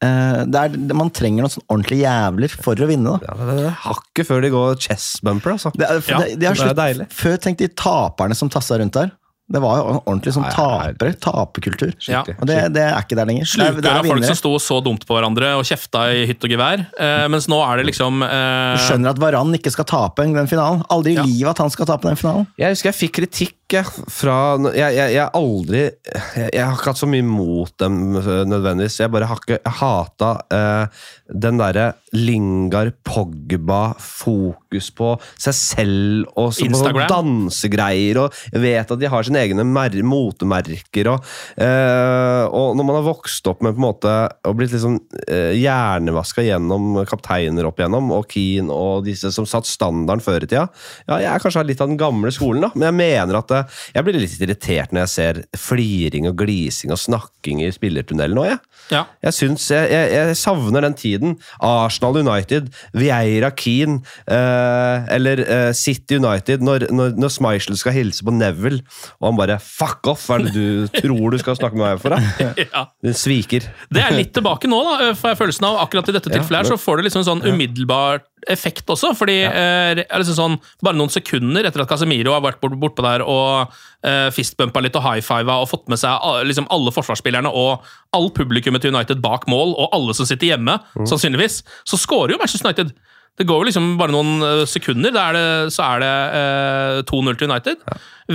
[0.03, 3.15] eh, er, Man trenger noen sånn ordentlige jævler for å vinne.
[3.23, 5.73] da Ja, det er hakket før de går chess bumper, altså.
[5.77, 7.13] det er, for Ja, det, de har slutt.
[7.23, 9.13] Før tenkte de taperne som tassa rundt der.
[9.53, 11.13] Det var jo ordentlig sånn tapere.
[11.23, 11.93] Taperkultur.
[12.09, 12.23] Ja.
[12.39, 13.45] Og det, det er ikke der lenger.
[13.45, 16.07] Det er, Slukør det er av folk som sto så dumt på hverandre og kjefta
[16.17, 16.85] i hytt og gevær.
[16.97, 20.49] Eh, mens nå er det liksom eh, Du skjønner at Varan ikke skal tape den
[20.51, 20.83] finalen.
[20.93, 21.27] Aldri i Ja.
[21.29, 22.47] livet at han skal tape den finalen.
[22.61, 24.37] Jeg husker jeg fikk kritikk jeg, fra
[24.75, 29.01] Jeg, jeg, jeg aldri jeg, jeg har ikke hatt så mye mot dem øh, nødvendigvis.
[29.01, 36.53] Jeg bare har ikke hata eh, den derre Lingard Pogba fokus på seg selv og
[36.53, 38.21] så på sånn dansegreier.
[38.25, 41.13] Og jeg vet at de har sine egne mer motemerker.
[41.15, 44.15] Og, eh, og når man har vokst opp med på en måte
[44.49, 49.69] og blitt liksom eh, hjernevaska gjennom kapteiner opp igjennom, og Keane og disse som satt
[49.69, 50.67] standarden før i tida
[51.09, 53.62] Ja, jeg er kanskje litt av den gamle skolen, da, men jeg mener at eh,
[53.95, 58.47] jeg blir litt irritert når jeg ser fliring og glising og snakking i spillertunnelen nå,
[58.49, 58.61] jeg.
[58.93, 59.05] Ja.
[59.25, 61.37] Jeg, synes, jeg, jeg, savner den tiden.
[61.63, 68.27] Arsenal United, Vieira Keane eh, eller eh, City United, når, når, når Schmeichel skal hilse
[68.27, 68.83] på Neville,
[69.21, 72.03] og han bare 'fuck off', hva er det du tror du skal snakke med meg
[72.03, 72.17] for?
[72.17, 72.49] Da?
[72.67, 72.85] ja.
[73.05, 73.71] Den sviker.
[73.93, 75.81] Det er litt tilbake nå, da, får jeg følelsen av.
[75.87, 79.13] Akkurat i dette tilfellet her, så får du liksom sånn umiddelbar effekt også.
[79.19, 83.23] fordi eh, liksom sånn, Bare noen sekunder etter at Casemiro har vært bort, bortpå der
[83.23, 83.73] og
[84.07, 88.83] eh, fistbumpa litt og high-fiva og fått med seg liksom alle forsvarsspillerne og all publikummet
[88.85, 92.93] til United bak mål, og alle som sitter hjemme, sannsynligvis, så scorer jo Manchester United.
[93.41, 97.39] Det går jo liksom bare noen eh, sekunder, er det, så er det eh, 2-0
[97.41, 97.87] til United.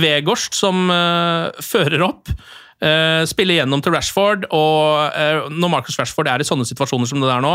[0.02, 2.32] Vegårst som eh, fører opp.
[2.84, 7.22] Eh, spille gjennom til Rashford, og uh, når Marcus Rashford er i sånne situasjoner som
[7.22, 7.54] det der nå,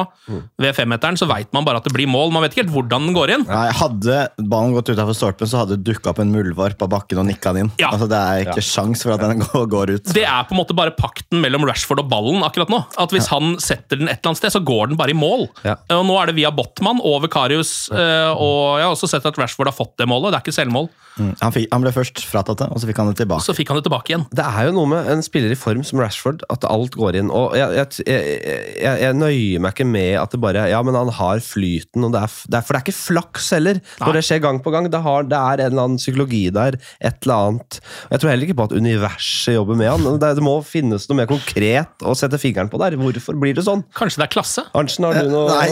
[0.62, 2.34] ved femmeteren, så veit man bare at det blir mål.
[2.34, 3.46] Man vet ikke helt hvordan den går inn.
[3.48, 7.22] Nei, hadde ballen gått utafor stolpen, så hadde det dukka opp en muldvarp av bakken
[7.24, 7.74] og nikka den inn.
[7.82, 7.92] Ja.
[7.94, 10.14] Altså, det er ikke sjans for at den går, går ut.
[10.16, 12.84] Det er på en måte bare pakten mellom Rashford og ballen akkurat nå.
[13.00, 15.48] At Hvis han setter den et eller annet sted, så går den bare i mål.
[15.66, 15.78] Ja.
[15.98, 19.40] Og Nå er det via Botman over Karius, uh, og jeg har også sett at
[19.40, 20.34] Rashford har fått det målet.
[20.34, 20.90] Det er ikke selvmål.
[21.14, 21.34] Mm.
[21.44, 23.46] Han, fikk, han ble først fratatt det, og så fikk han det tilbake.
[23.46, 24.26] Så fikk han det tilbake igjen.
[24.34, 27.32] Det er jo noe med en spiller i form som Rashford, at alt går inn.
[27.34, 31.12] Og jeg, jeg, jeg, jeg, nøyer meg ikke med at det bare Ja, men han
[31.13, 33.82] har flyten, og det er, det er, for det er ikke flaks heller.
[34.02, 34.89] Når det skjer gang på gang.
[34.93, 36.78] Det, har, det er en eller annen psykologi der.
[36.99, 37.80] Et eller annet.
[38.08, 40.19] Og Jeg tror heller ikke på at universet jobber med han.
[40.21, 42.97] Det, det må finnes noe mer konkret å sette fingeren på der.
[42.99, 43.86] Hvorfor blir det sånn?
[43.97, 44.65] Kanskje det er klasse?
[44.73, 45.69] Arntzen, har du noe Nei,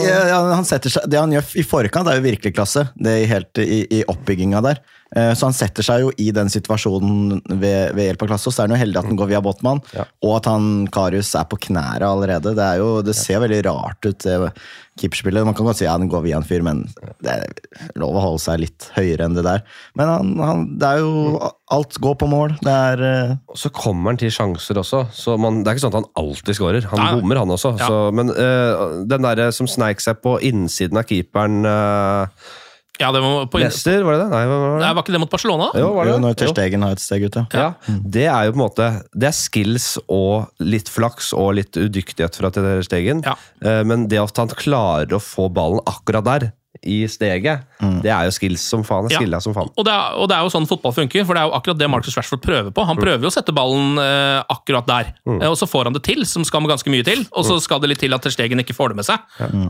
[0.52, 2.88] han setter seg, Det han gjør i forkant, er jo virkelig klasse.
[2.96, 4.82] Det er helt i, i oppbygginga der.
[5.16, 8.48] Eh, Så han setter seg jo i den situasjonen ved, ved hjelp av klasse.
[8.48, 10.06] Og så er han jo heldig at den går via Botman, Ja.
[10.24, 12.54] og at han Karius er på knærne allerede.
[12.56, 14.52] Det, er jo, det ser veldig rart ut, det
[15.00, 15.44] keeperspillet.
[15.44, 16.82] Man kan godt si ja, den går via en fyr, men
[17.24, 19.62] det er lov å holde seg litt høyere enn det der.
[19.96, 22.58] Men han, han, det er jo Alt går på mål.
[22.60, 23.36] Det er uh...
[23.56, 25.06] Så kommer han til sjanser også.
[25.16, 26.88] Så man, det er ikke sånn at han alltid skårer.
[26.90, 27.70] Han bommer, han også.
[27.80, 27.86] Ja.
[27.88, 32.52] Så, men uh, den derre som sneik seg på innsiden av keeperen uh,
[33.00, 34.28] Ja, det var på Leicester, var det det?
[34.30, 34.80] Nei, var det?
[34.84, 35.70] Nei, Var ikke det mot Barcelona?
[35.74, 36.22] Jo, var det jo det?
[36.26, 37.44] når Terstegen Stegen har et steg ute.
[37.56, 41.72] Ja, Det er jo på en måte Det er skills og litt flaks og litt
[41.80, 43.24] udyktighet fra Terstegen.
[43.26, 43.34] Ja.
[43.64, 46.52] Eh, Men det at han klarer å få ballen akkurat der,
[46.82, 47.62] i steget,
[48.02, 49.06] det er jo skills som faen.
[49.12, 49.40] Ja.
[49.42, 49.70] som faen.
[49.78, 51.78] Og det, er, og det er jo sånn fotball funker, for det er jo akkurat
[51.78, 52.84] det Marcus Rashford prøver på.
[52.88, 55.40] Han prøver jo å sette ballen eh, akkurat der, mm.
[55.50, 57.24] og så får han det til, som skal ganske mye til.
[57.30, 59.22] Og så skal det litt til at Stegen ikke får det med seg.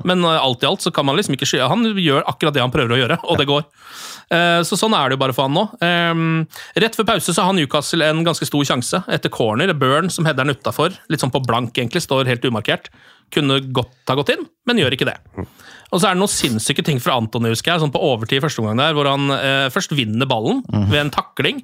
[0.08, 2.64] Men eh, alt i alt så kan man liksom ikke sky Han gjør akkurat det
[2.64, 3.66] han prøver å gjøre, og det går.
[4.32, 5.66] Eh, så sånn er det jo bare for han nå.
[5.84, 9.74] Eh, rett før pause så har Newcastle en ganske stor sjanse etter corner.
[9.76, 12.92] Burn som header den utafor, litt sånn på blank egentlig, står helt umarkert.
[13.32, 15.18] Kunne godt ha gått inn, men gjør ikke det.
[15.92, 18.62] Og så er det noen sinnssyke ting fra Antony, husker jeg, sånn på overtid første
[18.62, 21.60] omgang der, hvor han eh, først vinner ballen ved en takling.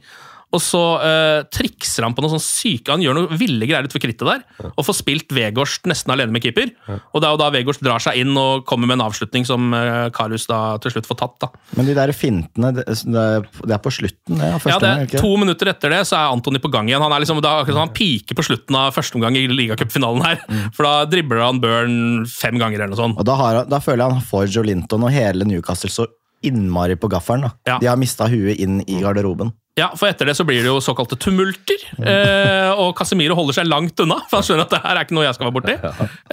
[0.55, 4.01] Og så uh, trikser han på noe sånn syke Han gjør noe ville greier utenfor
[4.01, 6.73] krittet der, og får spilt Vegårst nesten alene med keeper.
[7.13, 9.73] Og det er jo da Vegårst drar seg inn og kommer med en avslutning som
[9.77, 11.37] uh, Karius da til slutt får tatt.
[11.45, 11.53] da.
[11.77, 15.23] Men de der fintene, det, det er er på slutten det, Ja, det er?
[15.23, 17.03] To minutter etter det så er Antony på gang igjen.
[17.05, 20.25] Han er liksom, da, akkurat sånn han piker på slutten av første omgang i ligacupfinalen
[20.27, 20.43] her.
[20.77, 23.21] For da dribler han Burn fem ganger eller noe sånt.
[23.21, 26.09] Og da, har, da føler jeg han får Joe Linton og hele Newcastle så
[26.45, 27.49] innmari på gaffelen.
[27.49, 27.55] da.
[27.67, 27.79] Ja.
[27.83, 29.51] De har mista huet inn i garderoben.
[29.79, 31.85] Ja, for etter det så blir det jo såkalte tumulter.
[32.03, 35.17] Eh, og Casemiro holder seg langt unna, for han skjønner at det her er ikke
[35.19, 35.77] noe jeg skal være borti.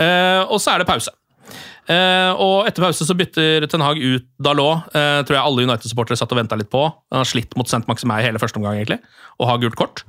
[0.02, 1.14] Eh, og så er det pause.
[1.86, 4.90] Eh, og etter pause så bytter Ten Hag ut Dalot.
[4.98, 6.82] Eh, tror jeg alle United-supportere satt og venta litt på.
[7.14, 7.86] Han har slitt mot St.
[7.90, 9.00] Maximei hele første omgang, egentlig,
[9.40, 10.02] og har gult kort.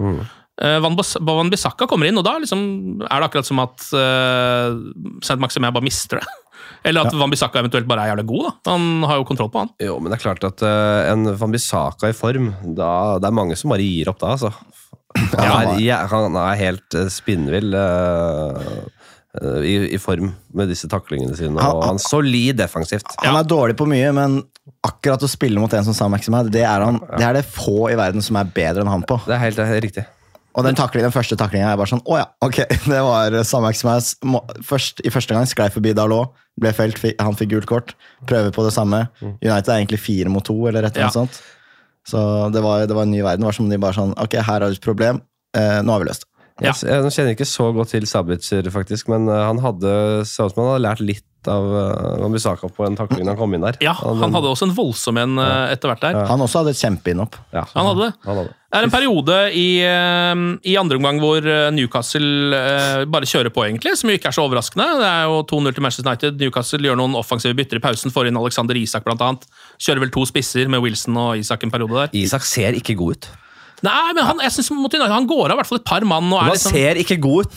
[0.57, 2.63] Eh, Van Van Bissaka kommer inn, og da liksom
[3.05, 4.79] er det akkurat som at eh,
[5.21, 5.37] St.
[5.43, 6.33] Maximei bare mister det.
[6.87, 7.27] Eller at ja.
[7.33, 8.45] Bissaka eventuelt bare er jævlig god.
[8.47, 8.71] da.
[8.73, 9.71] Han har jo kontroll på han.
[9.83, 13.57] Jo, men det er klart at uh, en Vambisaka i form da, Det er mange
[13.59, 14.53] som bare gir opp da, altså.
[15.17, 18.67] Han er, ja, han er helt uh, spinnvill eh,
[19.65, 21.57] i, i form med disse taklingene sine.
[21.61, 23.17] Han- Og han er solid defensivt.
[23.25, 24.43] Han er dårlig på mye, men
[24.87, 27.91] akkurat å spille mot en som Sam Maximad, det er, han, det er det få
[27.93, 29.19] i verden som er bedre enn han på.
[29.27, 30.05] Det er helt eh, riktig.
[30.57, 32.63] Og den, takling, den første taklinga er bare sånn Å ja, ok.
[32.93, 37.37] Det var samme som jeg først, i første gang sklei forbi Dalot, ble felt, han
[37.37, 37.93] fikk gult kort.
[38.29, 39.03] Prøver på det samme.
[39.21, 41.13] United er egentlig fire mot to, eller et eller Ja.
[41.13, 41.43] sånt.
[42.09, 42.19] Så
[42.55, 43.43] det var, det var en ny verden.
[43.43, 45.21] Det var som om de bare sånn Ok, her har du et problem.
[45.57, 46.31] Eh, nå har vi løst det.
[46.65, 46.73] Ja.
[46.73, 49.91] Jeg, jeg kjenner ikke så godt til Sabitzer, faktisk, men eh, han hadde
[50.25, 53.55] så ut som han hadde lært litt av uh, på en takling da han kom
[53.57, 53.79] inn der.
[53.85, 56.19] Ja, Han hadde også en voldsom en eh, etter hvert der.
[56.29, 57.37] Han også hadde et kjempeinnhopp.
[57.55, 58.13] ja, Han hadde det.
[58.27, 58.55] Han hadde.
[58.67, 63.53] Det er en periode i, eh, i andre omgang hvor eh, Newcastle eh, bare kjører
[63.55, 64.89] på, egentlig, som jo ikke er så overraskende.
[65.01, 66.43] Det er jo 2-0 til Manchester United.
[66.43, 69.47] Newcastle gjør noen offensive bytter i pausen, får inn Alexander Isak blant annet.
[69.81, 72.17] Kjører vel to spisser med Wilson og Isak en periode der.
[72.21, 73.31] Isak ser ikke god ut.
[73.85, 76.31] Nei, men han, jeg synes mot han går av i hvert fall et par mann.
[76.33, 77.57] Og er Han liksom, ser ikke god ut.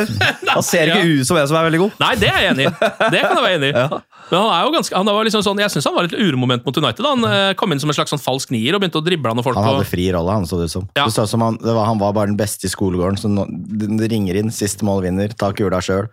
[0.56, 1.96] Han ser ikke ut som en som er veldig god.
[2.02, 2.74] Nei, det er jeg enig i.
[3.12, 4.04] Det kan jeg være enig i.
[4.26, 6.64] Men han er jo ganske, han var liksom sånn, jeg syns han var et uromoment
[6.66, 6.98] mot United.
[6.98, 7.12] da.
[7.12, 9.46] Han eh, kom inn som en slags sånn falsk nier og begynte å drible noen
[9.46, 10.88] folk Han hadde hadde fri rolle, han så det ut som.
[10.98, 11.04] Ja.
[11.04, 13.20] Det så ut som han, det var, han var bare den beste i skolegården.
[13.22, 16.10] Så nå, det, ringer inn, siste mål vinner, ta kula sjøl.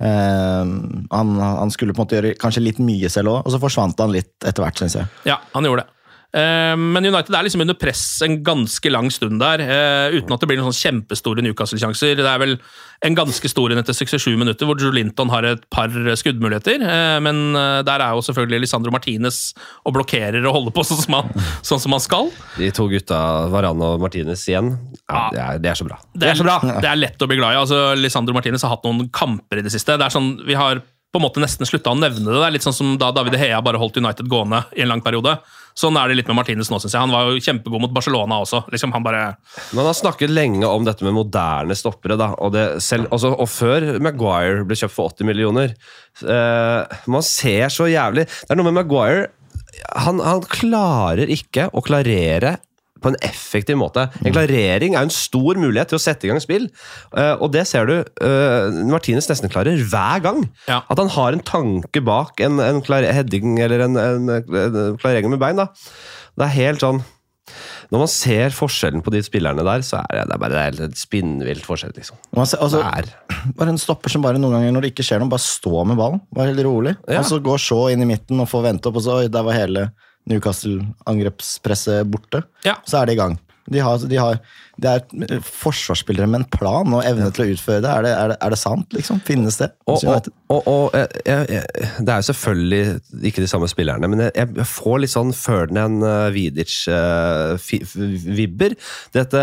[0.00, 4.04] han, han skulle på en måte gjøre kanskje litt mye selv òg, og så forsvant
[4.04, 5.12] han litt etter hvert, syns jeg.
[5.30, 5.93] Ja, han gjorde det.
[6.34, 10.40] Eh, Men United er liksom under press en ganske lang stund der, eh, uten at
[10.42, 12.16] det blir noen sånn kjempestore Newcastle-sjanser.
[12.18, 12.56] Det er vel
[13.06, 16.82] en ganske stor en etter 67 minutter, hvor Joe Linton har et par skuddmuligheter.
[16.82, 17.52] eh, Men
[17.86, 19.52] der er jo selvfølgelig Lisandro Martinez
[19.86, 21.30] og blokkerer og holder på sånn som han,
[21.62, 22.32] sånn som han skal.
[22.58, 24.72] De to gutta, Varan og Martinez igjen,
[25.08, 25.30] ja, Ja.
[25.30, 25.98] det, er, det er så bra.
[26.16, 26.58] Det er, så bra.
[26.82, 27.60] det er lett å bli glad i.
[27.62, 29.94] Altså, Lisandro Martinez har hatt noen kamper i det siste.
[29.96, 30.80] Det er sånn, Vi har
[31.14, 32.40] på en måte nesten slutta å nevne det.
[32.40, 35.00] Det er litt sånn som da David Hea bare holdt United gående i en lang
[35.00, 35.36] periode.
[35.74, 37.02] Sånn er det litt med Martinez nå, syns jeg.
[37.02, 38.62] Han var jo kjempegod mot Barcelona også.
[38.70, 39.24] Liksom, han bare...
[39.74, 42.18] Man har snakket lenge om dette med moderne stoppere.
[42.20, 45.76] Da, og, det selv, altså, og før Maguire ble kjøpt for 80 millioner
[46.22, 49.24] Uh, Man ser så jævlig Det er noe med Maguire
[50.04, 52.52] han, han klarer ikke å klarere
[53.04, 54.06] på en effektiv måte.
[54.24, 56.66] En klarering er en stor mulighet til å sette i gang spill,
[57.20, 60.44] eh, og det ser du eh, Martinez nesten klarer hver gang.
[60.70, 60.80] Ja.
[60.88, 65.42] At han har en tanke bak en, en heading eller en, en, en klarering med
[65.44, 65.60] bein.
[65.60, 65.68] Da.
[66.34, 67.02] Det er helt sånn
[67.92, 70.86] Når man ser forskjellen på de spillerne der, så er det, det er bare det
[70.88, 71.92] er spinnvilt forskjell.
[71.94, 72.16] liksom.
[72.48, 73.12] Ser, altså, er-
[73.60, 76.00] bare en stopper som bare noen ganger når det ikke skjer noe, bare stå med
[76.00, 76.22] ballen.
[76.34, 76.96] Bare helt rolig.
[77.04, 77.20] Ja.
[77.20, 79.28] Og så gå og se inn i midten og få vente opp, og så oi,
[79.30, 79.90] der var hele
[80.30, 82.42] Newcastle-angrepspresset borte.
[82.64, 82.78] Ja.
[82.88, 83.38] Så er det i gang.
[83.70, 84.40] De har, de har,
[84.80, 85.00] det er
[85.44, 87.90] forsvarsspillere med en plan og evne til å utføre det.
[87.90, 89.16] Er det, er det, er det sant, liksom?
[89.26, 89.68] Finnes det?
[89.86, 90.14] Og, og,
[90.50, 91.64] og, og jeg, jeg, jeg,
[92.00, 92.84] Det er jo selvfølgelig
[93.30, 98.72] ikke de samme spillerne, men jeg, jeg får litt sånn Ferdinand uh, Vidic-vibber.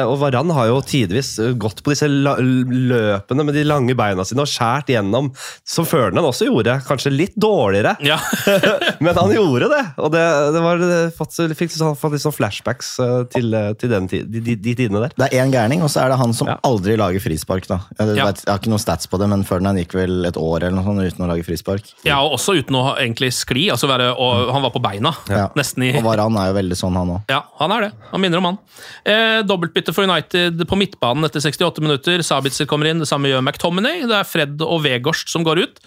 [0.01, 4.23] og Varan har jo tidvis eh, gått på disse la, løpene med de lange beina
[4.27, 5.25] sine og skjært gjennom,
[5.67, 6.73] som Ferdinand også gjorde.
[6.87, 8.17] Kanskje litt dårligere, Ja.
[9.03, 9.83] men han gjorde det!
[10.01, 10.23] Og det,
[10.55, 10.77] det var,
[11.15, 15.11] fikk fått litt sånn flashbacks eh, til, eh, til den, de, de, de tidene der.
[15.21, 16.55] Det er én gærning, og så er det han som Ja.
[16.65, 17.67] aldri lager frispark.
[17.67, 17.79] da.
[17.99, 18.25] Jeg, Ja.
[18.25, 20.71] vet, jeg har ikke noen stats på det, men Ferdinand gikk vel et år eller
[20.81, 21.83] noe sånt uten å lage frispark.
[22.03, 23.69] ja, og også uten å egentlig skli.
[23.69, 25.47] altså være, og Han var på beina, Ja.
[25.55, 27.21] nesten i Og Varan er jo veldig sånn, han òg.
[27.29, 27.91] Ja, han er det.
[28.11, 28.57] Han minner om han.
[29.05, 32.17] Eh, Dobbeltbytte for United på midtbanen etter 68 minutter.
[32.23, 34.01] Sabitzer kommer inn, det samme gjør McTominay.
[34.07, 35.79] Det er Fred og Vegårst som går ut.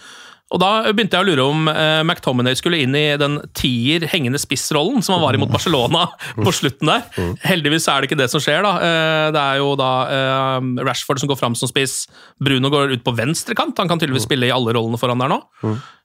[0.52, 4.38] Og Da begynte jeg å lure om uh, McTominay skulle inn i den tier hengende
[4.38, 6.04] spissrollen som han var i mot Barcelona
[6.44, 7.09] på slutten der.
[7.42, 8.61] Heldigvis er det ikke det som skjer.
[8.66, 8.74] da.
[8.76, 12.04] Uh, det er jo da uh, Rashford som går fram som spiss.
[12.38, 13.80] Bruno går ut på venstre kant.
[13.80, 15.40] Han kan tydeligvis spille i alle rollene foran der nå.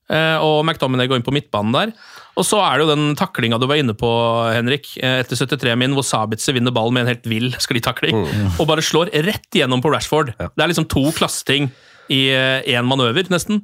[0.09, 1.91] Eh, og McTominay går inn på midtbanen der.
[2.39, 4.09] Og så er det jo den taklinga du var inne på,
[4.55, 8.23] Henrik, etter 73 min, hvor Sabitzer vinner ballen med en helt vill sklitakling,
[8.55, 10.31] og bare slår rett igjennom på Rashford.
[10.39, 11.69] Det er liksom to klasseting
[12.09, 13.61] i én manøver, nesten.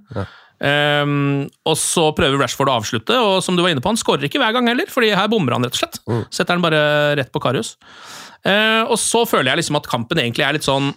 [0.63, 4.27] Ehm, og så prøver Rashford å avslutte, og som du var inne på, han skårer
[4.29, 5.99] ikke hver gang heller, fordi her bommer han rett og slett.
[6.33, 6.81] Setter han bare
[7.19, 7.75] rett på Karius.
[8.45, 10.91] Uh, og så føler jeg liksom at kampen egentlig er litt sånn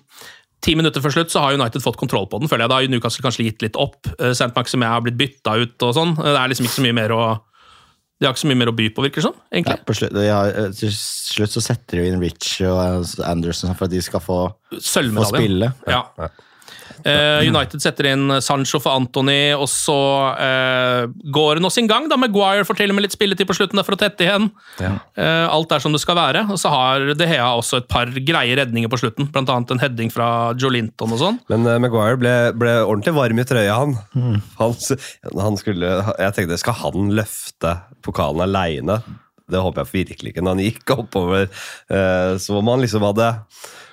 [0.59, 2.51] Ti minutter før slutt så har United fått kontroll på den.
[2.51, 4.09] føler jeg Da har Newcastle kanskje gitt litt opp.
[4.18, 4.51] Uh, St.
[4.57, 6.16] Maximin har blitt bytta ut og sånn.
[6.18, 7.21] Det er liksom ikke så mye mer å
[8.18, 9.37] De har ikke så mye mer å by på, virker det som.
[9.38, 9.79] Ja, egentlig.
[9.87, 13.94] på slutt, ja, eh, til slutt så setter de inn Rich og Anderson for at
[13.94, 14.40] de skal få,
[14.75, 15.71] få spille.
[15.87, 16.03] Ja.
[16.18, 16.47] Eh,
[17.04, 19.98] United setter inn Sancho for Anthony, og så
[20.34, 22.08] eh, går det nå sin gang.
[22.11, 24.48] da Maguire får til og med litt spilletid på slutten der for å tette igjen.
[24.82, 26.46] Eh, alt er som det skal være.
[26.52, 30.12] Og så har De Hea også et par greie redninger på slutten, annet en heading
[30.12, 31.40] fra Joe Linton og sånn.
[31.52, 33.96] Men uh, Maguire ble, ble ordentlig varm i trøya, han.
[34.58, 34.76] han.
[35.38, 39.00] han skulle, jeg tenkte, skal han løfte pokalen aleine?
[39.48, 40.44] Det håper jeg virkelig ikke.
[40.44, 41.48] Når han gikk oppover,
[41.92, 43.33] uh, så om han liksom hadde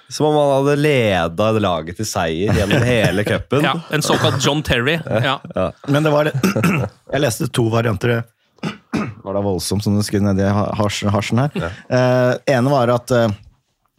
[0.09, 3.65] som om han hadde leda laget til seier gjennom hele cupen.
[3.65, 4.99] Ja, en såkalt John Terry.
[5.05, 5.39] Ja.
[5.87, 6.29] Men det var
[7.13, 8.23] Jeg leste to varianter.
[9.25, 11.55] Var det voldsomt som du skulle nedi hasjen her?
[11.89, 13.33] Eh, ene var at eh,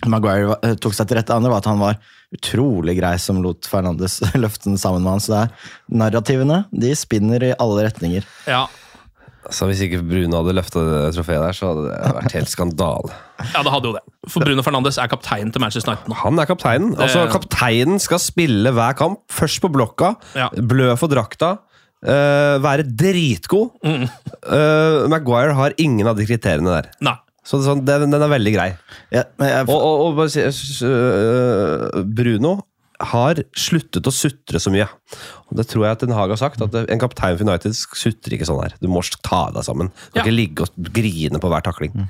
[0.07, 1.33] Maguire eh, tok seg til rette.
[1.33, 1.99] Det andre var at han var
[2.37, 5.25] utrolig grei som lot Fernandes løfte den sammen med han.
[5.25, 8.27] Så det er narrativene de spinner i alle retninger.
[8.47, 8.67] Ja.
[9.55, 13.13] Så hvis ikke Bruno hadde løfta det trofeet der, så hadde det vært helt skandale.
[13.53, 14.03] ja, det hadde jo det.
[14.33, 16.17] For Bruno Fernandes er kaptein til Manchester United nå.
[16.25, 16.97] Han er kapteinen.
[16.99, 19.21] Altså, kapteinen skal spille hver kamp.
[19.31, 20.49] Først på blokka, Ja.
[20.51, 21.59] blø for drakta,
[22.07, 23.71] Uh, være dritgod.
[23.83, 24.03] Mm.
[24.47, 26.91] Uh, Maguire har ingen av de kriteriene der.
[27.03, 27.15] Nei.
[27.43, 28.67] Så er sånn, den, den er veldig grei.
[29.11, 32.59] Ja, men jeg, Og, og, og bare si, s- øh, Bruno
[33.01, 34.87] har sluttet å sutre så mye.
[35.51, 38.37] Og Det tror jeg at Den Haag har sagt, at en kaptein for United sutrer
[38.39, 38.75] ikke sånn her.
[38.81, 39.89] Du må ta deg sammen.
[39.89, 40.23] Du kan Ja.
[40.27, 41.93] ikke ligge og grine på hver takling.
[41.95, 42.09] Nei,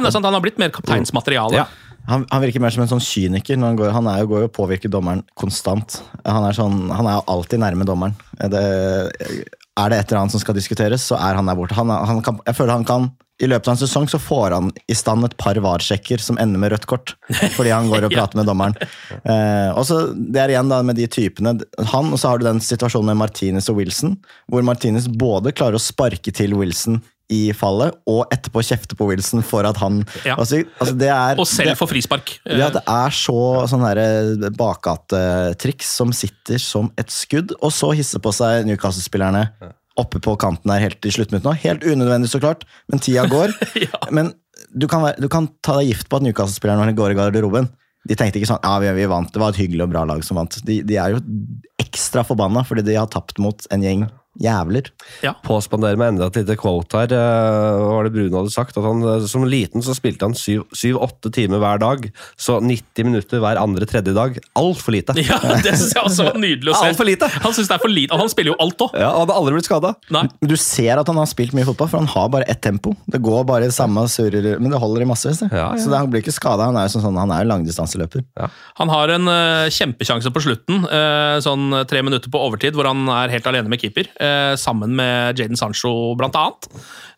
[0.00, 1.52] men det er sant, Han har blitt mer kapteinsmateriale.
[1.54, 1.66] Ja.
[2.08, 3.56] han, han virker mer som en sånn kyniker.
[3.56, 6.00] Når han går, han er jo, går jo og påvirker dommeren konstant.
[6.24, 8.14] Han er, sånn, han er jo alltid nærme dommeren.
[8.40, 8.62] Det,
[9.78, 11.76] er det et eller annet som skal diskuteres, så er han der borte.
[11.78, 13.10] Han, er- han kan, jeg føler han kan
[13.42, 16.62] i løpet av en sesong så får han i stand et par VAR-sjekker som ender
[16.62, 17.14] med rødt kort.
[17.56, 18.76] Fordi han går og prater med dommeren.
[19.22, 21.56] Eh, og så Det er igjen da med de typene.
[21.92, 24.14] Han, og så har du den situasjonen med Martinez og Wilson,
[24.50, 27.00] hvor Martinez både klarer å sparke til Wilson
[27.32, 30.34] i fallet, og etterpå kjefte på Wilson for at han Ja.
[30.36, 32.32] altså, altså det er, Og selv får frispark.
[32.44, 33.36] Eh, ja, det er så
[33.70, 39.46] sånn derre bakgatetriks som sitter som et skudd, og så hisser på seg Newcastle-spillerne
[40.00, 41.58] oppe på kanten der helt i sluttminuttene.
[41.64, 43.52] Helt unødvendig, så klart, men tida går.
[44.16, 44.32] Men
[44.72, 47.16] du kan, være, du kan ta deg gift på at Newcastle-spillerne når de går i
[47.18, 47.70] garderoben
[48.08, 50.24] de tenkte ikke sånn ja, vi, vi vant, det var et hyggelig og bra lag
[50.26, 50.56] som vant.
[50.66, 51.22] De, de er jo
[51.82, 54.06] ekstra forbanna fordi de har tapt mot en gjeng
[54.40, 54.88] jævler.
[55.24, 55.34] Ja.
[55.44, 57.12] Påspandere meg enda et lite quote her.
[57.12, 58.76] eh, Hva var det Brun hadde sagt?
[58.78, 62.06] At han, eh, som liten så spilte han syv-åtte timer hver dag.
[62.40, 64.38] Så 90 minutter hver andre tredje dag.
[64.58, 65.14] Altfor lite!
[65.22, 66.88] Ja, Det syns jeg også var nydelig å se.
[66.92, 67.28] Alt for lite.
[67.44, 68.96] Han synes det er for lite, og han spiller jo alt òg.
[68.98, 69.92] Ja, Han hadde aldri blitt skada.
[70.42, 72.94] Du ser at han har spilt mye fotball, for han har bare ett tempo.
[73.10, 75.42] Det går bare i samme surrer, men det holder i massevis.
[75.52, 75.78] Ja, ja.
[75.80, 76.66] Så det, han blir ikke skada.
[76.70, 78.24] Han er jo sånn, sånn, han er jo langdistanseløper.
[78.80, 83.04] Han har en uh, kjempesjanse på slutten, uh, sånn tre minutter på overtid, hvor han
[83.12, 86.68] er helt alene med keeper, eh, sammen med Jaden Sancho blant annet.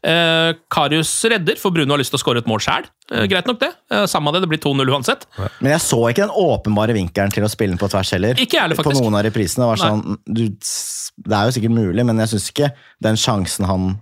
[0.04, 2.88] Eh, Karius redder, for Bruno har lyst til å skåre et mål sjæl.
[3.12, 3.72] Eh, greit nok, det.
[3.90, 5.26] samme samme det, det blir 2-0 uansett.
[5.60, 8.40] Men jeg så ikke den åpenbare vinkelen til å spille den på tvers heller.
[8.40, 8.98] Ikke jeg faktisk.
[8.98, 9.64] På noen av reprisene.
[9.64, 10.44] Det, var sånn, du,
[11.28, 12.72] det er jo sikkert mulig, men jeg syns ikke
[13.04, 13.94] den sjansen han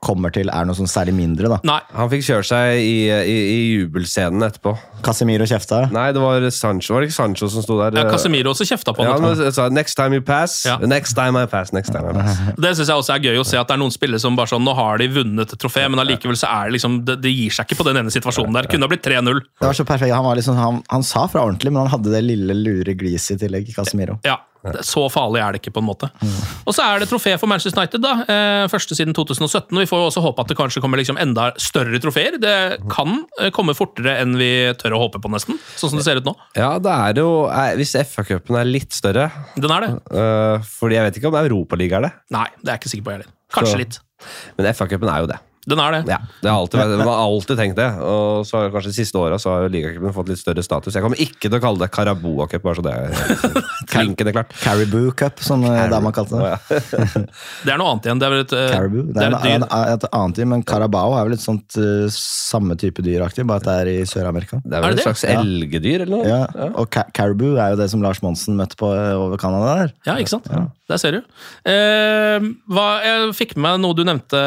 [0.00, 1.48] kommer til, er noe sånn særlig mindre.
[1.52, 1.58] da.
[1.68, 1.78] Nei.
[1.96, 4.72] Han fikk kjøre seg i, i, i jubelscenen etterpå.
[5.04, 5.82] Casemiro kjefta.
[5.92, 7.96] Nei, det var Sancho Var det ikke Sancho som sto der?
[8.00, 9.52] Ja, Casemiro også kjefta på Ja, han.
[9.52, 10.64] sa 'next time you pass'.
[10.66, 10.76] Ja.
[10.84, 12.36] Next time I pass, next time I pass.
[12.64, 14.48] Det syns jeg også er gøy å se at det er noen spillere som bare
[14.52, 17.32] sånn, nå har de vunnet et trofé, men allikevel så er det liksom, det, det
[17.32, 18.68] gir seg ikke på den ene situasjonen der.
[18.72, 19.40] Kunne ha blitt 3-0.
[19.60, 20.12] Det var så perfekt.
[20.16, 23.36] Han, var liksom, han, han sa fra ordentlig, men han hadde det lille lure gliset
[23.36, 23.72] i tillegg.
[23.76, 24.18] Casemiro.
[24.24, 24.38] Ja,
[24.84, 26.10] Så farlig er det ikke, på en måte.
[26.68, 28.02] Og så er det trofé for Manchester United.
[28.04, 29.72] da, eh, Første siden 2017.
[29.72, 32.36] og Vi får jo også håpe at det kanskje kommer liksom enda større trofeer.
[32.40, 32.54] Det
[32.92, 34.50] kan eh, komme fortere enn vi
[34.80, 35.58] tør å håpe på, nesten.
[35.76, 36.34] Sånn som det ser ut nå.
[36.56, 39.92] Ja, det er jo eh, Hvis FA-cupen er litt større Den er det.
[40.76, 42.12] Fordi jeg vet ikke om Europaligaen er det.
[42.30, 43.32] Nei, det er jeg ikke sikker på, jeg heller.
[43.52, 43.98] Kanskje Så- litt.
[44.58, 45.38] Men FA-cupen er jo det.
[45.68, 45.98] Den er det.
[46.08, 47.88] Ja, det har alltid, jeg har alltid tenkt det.
[48.00, 50.94] Og så har kanskje de siste åra så har ligacupen fått litt større status.
[50.96, 53.52] Jeg kommer ikke til å kalle det Caraboa Cup, bare så det er
[53.92, 54.54] klinkende klart.
[54.62, 56.80] Caribou Cup, som eh, dama kalte det.
[57.66, 58.20] Det er noe annet igjen.
[58.22, 59.02] Det er vel et, eh, Caribou.
[59.10, 59.52] Det det er, er et dyr.
[59.58, 63.44] en, en, et annet dyr, men Carabao er vel et sånt eh, samme type dyraktig,
[63.50, 64.62] bare at det er i Sør-Amerika.
[64.64, 65.36] Det er Er vel det et slags Ja.
[65.44, 66.24] elgedyr, eller noe?
[66.30, 69.94] Ja, og ca Caribou er jo det som Lars Monsen møtte på over Canada der.
[70.08, 70.48] Ja, ikke sant?
[70.90, 71.20] Der ser du.
[71.68, 74.40] Eh, hva, jeg fikk med meg noe du nevnte,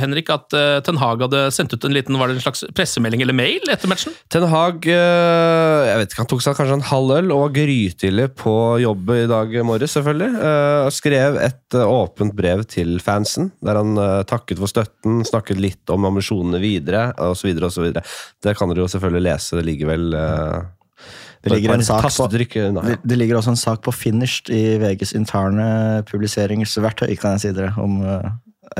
[0.00, 3.22] Henrik, at eh, Ten Hag hadde sendt ut en liten var det en slags pressemelding
[3.24, 4.14] eller mail etter matchen?
[4.32, 7.54] Ten Hag eh, jeg vet ikke, han tok seg kanskje en halv øl og var
[7.56, 10.30] grytidlig på jobb i dag morges, selvfølgelig.
[10.50, 15.92] Eh, og skrev et åpent brev til fansen, der han takket for støtten, snakket litt
[15.92, 17.52] om ambisjonene videre, osv.
[17.66, 17.90] osv.
[17.92, 19.58] Det kan dere jo selvfølgelig lese.
[19.58, 24.50] Det ligger vel Det ligger, en sak på, det ligger også en sak på Finished
[24.50, 28.00] i VGs interne publiseringsverktøy, kan jeg si dere, om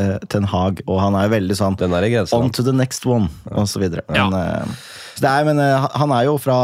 [0.00, 0.82] eh, Ten Hag.
[0.86, 2.48] Og han er jo veldig sånn Den er i grenseland.
[2.48, 4.06] On to the next one, og så videre.
[4.12, 4.28] Ja.
[4.30, 6.58] Men, eh, så det er, men uh, han er jo fra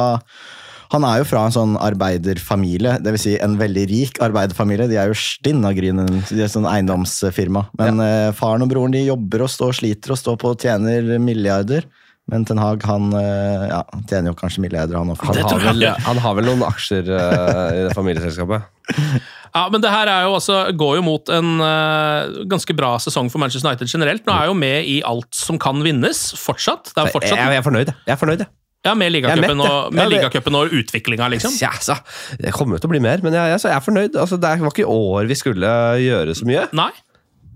[0.93, 3.23] han er jo fra en sånn arbeiderfamilie, dvs.
[3.23, 4.91] Si en veldig rik arbeiderfamilie.
[4.91, 7.63] De er jo stinn av grynen, de er sånn eiendomsfirma.
[7.81, 11.15] Men eh, faren og broren de jobber og står, sliter og står på og tjener
[11.17, 11.89] milliarder.
[12.29, 15.25] Men Ten Hag han ja, tjener jo kanskje milliarder, han òg.
[15.33, 18.69] Han har, vel, han har vel noen aksjer uh, i det familieselskapet.
[19.53, 23.29] Ja, men det her er jo også, går jo mot en uh, ganske bra sesong
[23.33, 24.25] for Manchester United generelt.
[24.25, 26.89] Nå er jo med i alt som kan vinnes, fortsatt.
[26.95, 27.97] Det er Jeg, fortsatt jeg er fornøyd, jeg.
[28.07, 28.15] jeg.
[28.17, 28.51] er fornøyd, jeg.
[28.89, 29.69] ja, med Jeg ligacupen jeg.
[29.69, 31.53] og, Ja, med det- og utviklinga, liksom.
[31.61, 31.99] Ja, så,
[32.41, 34.17] det kommer jo til å bli mer, men jeg, jeg, så jeg er fornøyd.
[34.17, 36.69] Altså, det var ikke i år vi skulle gjøre så mye.
[36.73, 36.91] Nei.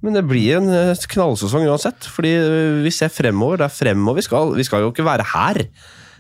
[0.05, 2.05] Men det blir en eh, knallsesong uansett.
[2.13, 2.31] Fordi
[2.85, 3.57] vi ser fremover.
[3.65, 4.53] Det er fremover vi skal.
[4.55, 5.63] Vi skal jo ikke være her.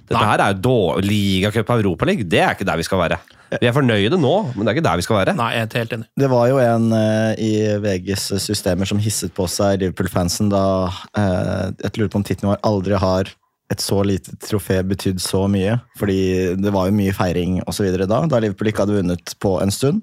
[0.06, 0.26] Dette Nei.
[0.30, 2.26] her er jo ligacup og Europaliga.
[2.26, 3.18] Det er ikke der vi skal være.
[3.60, 5.34] Vi er fornøyde nå, men det er ikke der vi skal være.
[5.38, 6.08] Nei, jeg er helt enig.
[6.18, 7.52] Det var jo en uh, i
[7.82, 12.62] VGs systemer som hisset på seg Liverpool-fansen da uh, Jeg lurer på om tittelen var
[12.66, 13.30] 'Aldri har
[13.72, 15.80] et så lite trofé betydd så mye'.
[15.98, 19.34] Fordi det var jo mye feiring og så videre da, da Liverpool ikke hadde vunnet
[19.42, 20.02] på en stund.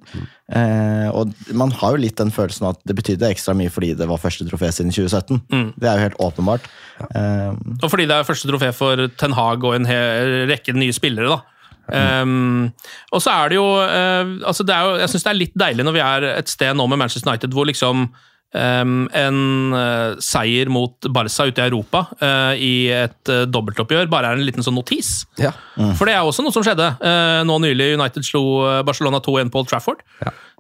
[0.52, 4.08] Eh, og man har jo litt den følelsen at det betydde ekstra mye fordi det
[4.10, 5.40] var første trofé siden 2017.
[5.80, 6.68] Det er jo helt åpenbart.
[7.16, 10.94] Eh, Og fordi det er første trofé for Ten Hag og en hel rekke nye
[10.94, 11.42] spillere, da.
[11.84, 12.72] Um,
[13.12, 15.58] og så er det jo, uh, altså det er jo Jeg syns det er litt
[15.60, 18.06] deilig når vi er et sted nå med Manchester United hvor liksom
[18.54, 19.38] um, en
[19.74, 24.46] uh, seier mot Barca ute i Europa uh, i et uh, dobbeltoppgjør bare er en
[24.46, 25.24] liten sånn notis.
[25.42, 25.54] Ja.
[25.98, 27.94] For det er også noe som skjedde eh, nå nylig.
[27.98, 28.44] United slo
[28.86, 30.04] Barcelona 2-1 på Old Trafford.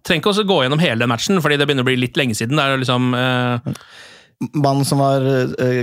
[0.03, 2.57] Trenger ikke også gå gjennom hele matchen, fordi det begynner å bli litt lenge siden.
[2.57, 3.13] Det er liksom
[4.57, 5.23] Mannen som var,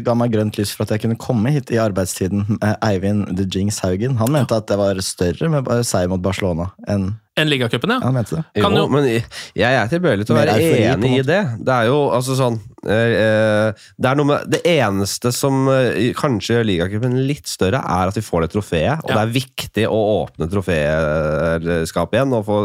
[0.04, 3.78] ga meg grønt lys for at jeg kunne komme hit i arbeidstiden, Eivind The Jings
[3.84, 8.00] Haugen, han mente at det var større med seier mot Barcelona enn en ligacupen, ja.
[8.04, 8.44] Han mente det.
[8.62, 9.24] Kan jo- men jeg
[9.56, 10.58] jeg er tilbøyelig til å være
[10.94, 11.40] enig i det.
[11.64, 16.12] Det er jo altså sånn eh, eh, Det er noe med Det eneste som eh,
[16.16, 19.04] kanskje gjør ligacupen litt større, er at vi får det trofeet.
[19.04, 19.16] Og Ja.
[19.18, 22.58] det er viktig å åpne troféskapet igjen og få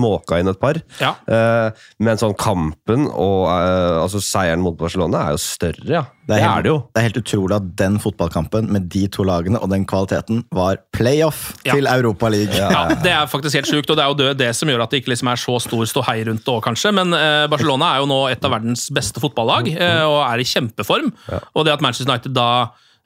[0.00, 0.80] måka inn et par.
[1.00, 1.14] Ja.
[1.26, 1.70] Eh,
[2.00, 6.04] men sånn kampen og eh, altså seieren mot Barcelona er jo større, ja.
[6.22, 6.76] Det er, helt, det jo.
[6.94, 10.78] det er helt utrolig at den fotballkampen med de to lagene og den kvaliteten var
[10.94, 11.74] playoff Ja.
[11.74, 11.82] til
[12.30, 12.54] League.
[12.54, 14.90] Ja, Det er faktisk helt sjukt, og det er jo det, det som gjør at
[14.94, 16.92] det ikke liksom er så stor ståhei rundt det òg, kanskje.
[16.94, 20.46] Men eh, Barcelona er jo nå et av verdens beste fotballag eh, og er i
[20.46, 21.10] kjempeform.
[21.56, 22.48] Og det at Manchester United da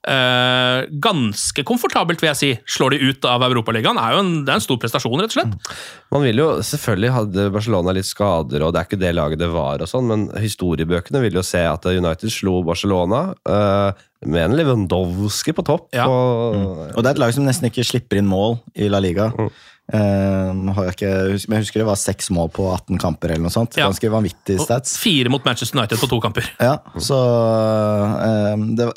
[0.08, 4.54] eh, ganske komfortabelt, vil jeg si, slår de ut av Europaligaen, er jo en, det
[4.54, 5.70] er en stor prestasjon, rett og slett.
[6.14, 9.50] Man vil jo, Selvfølgelig hadde Barcelona litt skader, og det er ikke det laget det
[9.52, 14.56] var, og sånn, men historiebøkene vil jo se at United slo Barcelona eh, med en
[14.56, 15.88] Lewandowski på topp.
[15.94, 16.06] Ja.
[16.08, 19.30] Og, Og det er et lag som nesten ikke slipper inn mål i La Liga.
[19.36, 21.10] Eh, jeg, ikke,
[21.46, 23.76] jeg husker det var seks mål på 18 kamper eller noe sånt.
[23.78, 23.86] Ja.
[23.86, 24.96] Ganske vanvittig Og stats.
[24.98, 26.48] fire mot Manchester United på to kamper.
[26.58, 28.88] Ja, så uh, det,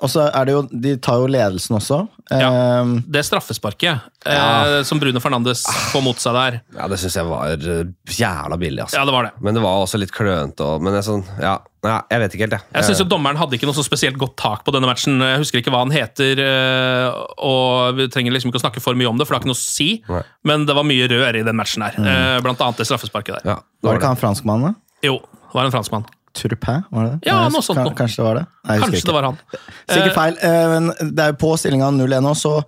[0.00, 2.00] Og så er det jo De tar jo ledelsen også.
[2.32, 7.28] Eh, Det straffesparket eh, som Bruno Fernandes får mot seg der, ja, det syns jeg
[7.28, 7.52] var
[8.08, 8.96] jævla billig, altså.
[8.96, 9.32] ja, det var det.
[9.44, 10.64] Men det var også litt klønete.
[10.64, 12.64] og- Men jeg, sånn, ja, ja, jeg vet ikke helt, jeg.
[12.74, 15.18] Jeg synes jo Dommeren hadde ikke noe så spesielt godt tak på denne matchen.
[15.20, 18.96] Jeg husker ikke hva han heter, eh, og vi trenger liksom ikke å snakke for
[18.98, 19.88] mye om det, for det har ikke noe å si.
[20.08, 20.22] Nei.
[20.48, 22.42] Men det var mye rør i den matchen her, Mm.
[22.42, 23.50] blant annet det straffesparket der.
[23.52, 24.74] ja, det var det ikke han franskmannen?
[24.74, 25.08] da?
[25.08, 26.06] Jo, det var en franskmann.
[26.34, 27.28] Turpin, var det det?
[27.30, 27.94] Ja, noe sånt noe.
[27.94, 28.46] Kanskje det var det?
[28.66, 29.06] Nei, jeg Kanskje ikke.
[29.06, 29.38] det var han.
[29.86, 32.64] Sikkert Eh, feil, eh, men det er jo på stillinga 0-1 nå, så eh,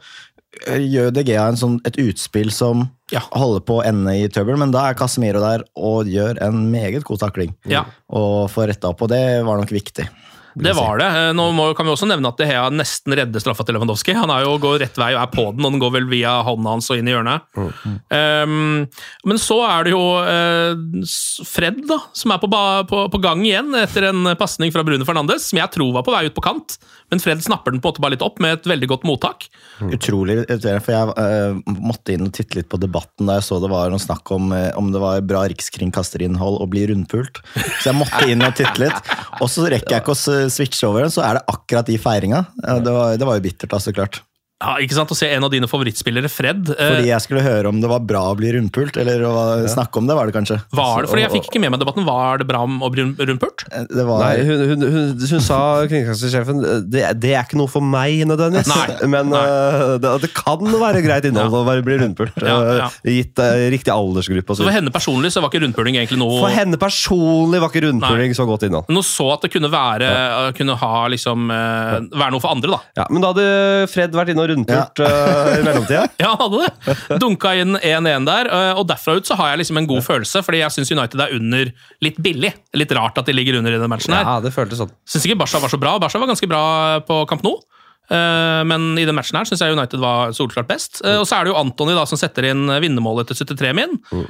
[0.65, 3.21] gjør De Gea en sånn, et utspill som Ja.
[3.33, 7.05] holder på å ende i trøbbel, men da er Casemiro der og gjør en meget
[7.05, 7.55] god takling.
[7.71, 7.85] Ja.
[8.11, 10.09] Og får retta opp, og det var nok viktig.
[10.57, 11.05] Det var det.
[11.13, 14.15] Eh, Nå må, kan vi også nevne at De Hea nesten redder straffa til Lewandowski.
[14.17, 16.39] Han er jo går rett vei og er på den, og den går vel via
[16.47, 17.45] hånda hans og inn i hjørnet.
[18.09, 18.87] Um,
[19.29, 20.73] men så er det jo uh,
[21.45, 22.49] Fred da, som er på,
[22.89, 26.15] på, på gang igjen etter en pasning fra Bruno Fernandes, som jeg tror var på
[26.17, 26.79] vei ut på kant.
[27.13, 29.47] Men Fred snapper den på en måte bare litt opp med et veldig godt mottak.
[29.85, 33.61] Utrolig irriterende, for jeg uh, måtte inn og titte litt på debatten da jeg så
[33.63, 37.43] det var noe snakk om uh, om det var bra rikskringkasterinnhold å bli rundpult.
[37.55, 39.13] Så jeg måtte inn og titte litt.
[39.41, 42.47] Og så rekker jeg ikke å switche over, den, så er det akkurat i feiringa.
[42.65, 44.23] Uh, Det det var jo bittert, da, så klart.
[44.57, 45.11] Ja, ikke sant?
[45.13, 46.71] Å se en av dine favorittspillere, Fred.
[46.73, 49.33] eh, Fordi jeg skulle høre om det var bra å bli rundpult, eller å
[49.69, 50.57] snakke om det, var det kanskje.
[50.73, 52.07] var det, fordi Jeg fikk ikke med meg debatten.
[52.07, 53.67] Var det bra å bli rundpult?
[53.93, 57.85] Det var, Nei, hun, hun, hun, hun sa, kringkastingssjefen, det, det er ikke noe for
[57.85, 58.71] meg nødvendigvis.
[58.73, 59.43] Nei, Men nei.
[59.45, 62.41] eh, det, det kan være greit innhold å bli rundpult.
[62.41, 62.89] Ja, ja.
[63.05, 64.57] eh, Gitt uh, riktig aldersgruppe.
[64.57, 67.69] Så så For henne personlig så var ikke rundpuling egentlig noe For henne personlig var
[67.69, 68.89] ikke rundpuling så godt innhold.
[68.89, 70.09] Nå så at det kunne være
[70.57, 72.81] Kunne ha liksom eh, Være noe for andre, da.
[73.03, 73.47] Ja, men da hadde
[73.93, 76.07] Fred vært inne og rundpult eh, i mellomtida.
[76.22, 77.20] Ja, hadde det.
[77.22, 80.42] Dunka inn 1-1 der, eh, og derfra ut så har jeg liksom en god følelse,
[80.47, 81.70] fordi jeg syns United er under
[82.05, 82.53] litt billig.
[82.76, 84.26] Litt rart at de ligger under i den matchen her.
[84.26, 84.92] Ja, det føltes sånn.
[85.09, 85.97] Syns ikke Barca var så bra.
[86.03, 86.66] Barca var ganske bra
[87.07, 87.59] på Camp Nou.
[88.07, 91.01] Eh, Men i den matchen her syns jeg United var solklart best.
[91.03, 91.22] Mm.
[91.22, 94.26] Og så er det jo Antony da som setter inn vinnermålet til 73 min, mm.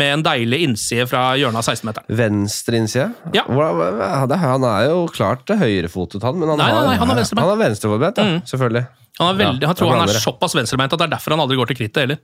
[0.00, 2.08] med en deilig innside fra hjørnet av 16-meteren.
[2.20, 3.10] Venstre innside?
[3.36, 3.44] Ja.
[3.44, 6.40] Han er jo klart høyrefotet, han.
[6.40, 7.52] Men han, Nei, nei, han har venstrebeint.
[7.52, 8.50] Er venstrefotet.
[8.50, 8.86] Selvfølgelig.
[9.20, 11.42] Han, er veldig, Ja, han tror han er såpass venstrebeint at det er derfor han
[11.44, 12.18] aldri går til krittet heller.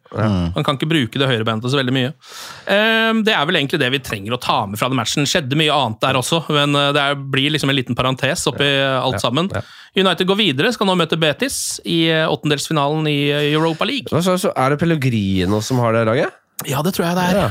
[0.57, 2.13] Han kan ikke bruke det høyrebeinet så veldig mye.
[2.67, 5.29] Eh, Det er vel egentlig det vi trenger å ta med fra den matchen.
[5.29, 9.21] Skjedde mye annet der også, men eh, det blir liksom en liten parentes oppi alt
[9.21, 9.51] sammen.
[9.97, 14.09] United går videre, skal nå møte Betis i eh, åttendelsfinalen i eh, Europa League.
[14.11, 16.33] Så, så er det Pellegrino som har det laget?
[16.69, 17.41] Ja, det tror jeg det er.
[17.47, 17.49] Ja.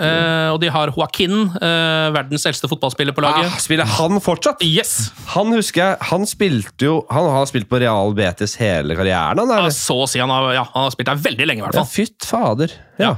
[0.00, 3.50] Eh, og de har Joaquin, uh, verdens eldste fotballspiller på laget.
[3.50, 4.64] Ah, spiller han fortsatt?
[4.64, 5.10] Yes!
[5.34, 9.52] Han husker jeg, han spilte jo Han har spilt på Real Betis hele karrieren, han
[9.52, 11.68] Ja, er så å si han har, ja, han har spilt der veldig lenge, i
[11.68, 12.72] hvert Ja, fytt fader.
[13.00, 13.16] Ja.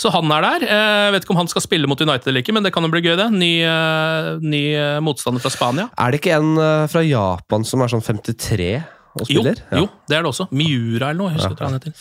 [0.00, 0.64] Så han er der.
[0.66, 2.90] Jeg vet ikke om han skal spille mot United eller ikke, men det kan jo
[2.92, 3.28] bli gøy, det.
[3.34, 5.88] Ny, eh, ny eh, motstander fra Spania.
[6.00, 8.72] Er det ikke en eh, fra Japan som er sånn 53
[9.20, 9.54] og Jo, ja.
[9.82, 10.46] jo, det er det også.
[10.56, 11.32] Miura eller noe.
[11.34, 11.66] Jeg husker ja.
[11.68, 11.96] han heter.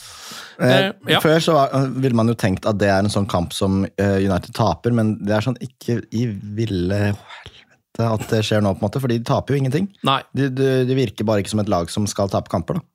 [0.62, 1.20] Eh, Eh, ja.
[1.24, 1.72] Før så var,
[2.03, 5.16] ville man jo tenkt at det er en sånn kamp som eh, United taper, men
[5.26, 9.18] det er sånn ikke i ville helvete at det skjer nå, på en måte, fordi
[9.18, 9.88] de taper jo ingenting.
[10.05, 12.78] Nei, De, de, de virker bare ikke som et lag som skal tape kamper.
[12.78, 12.86] da.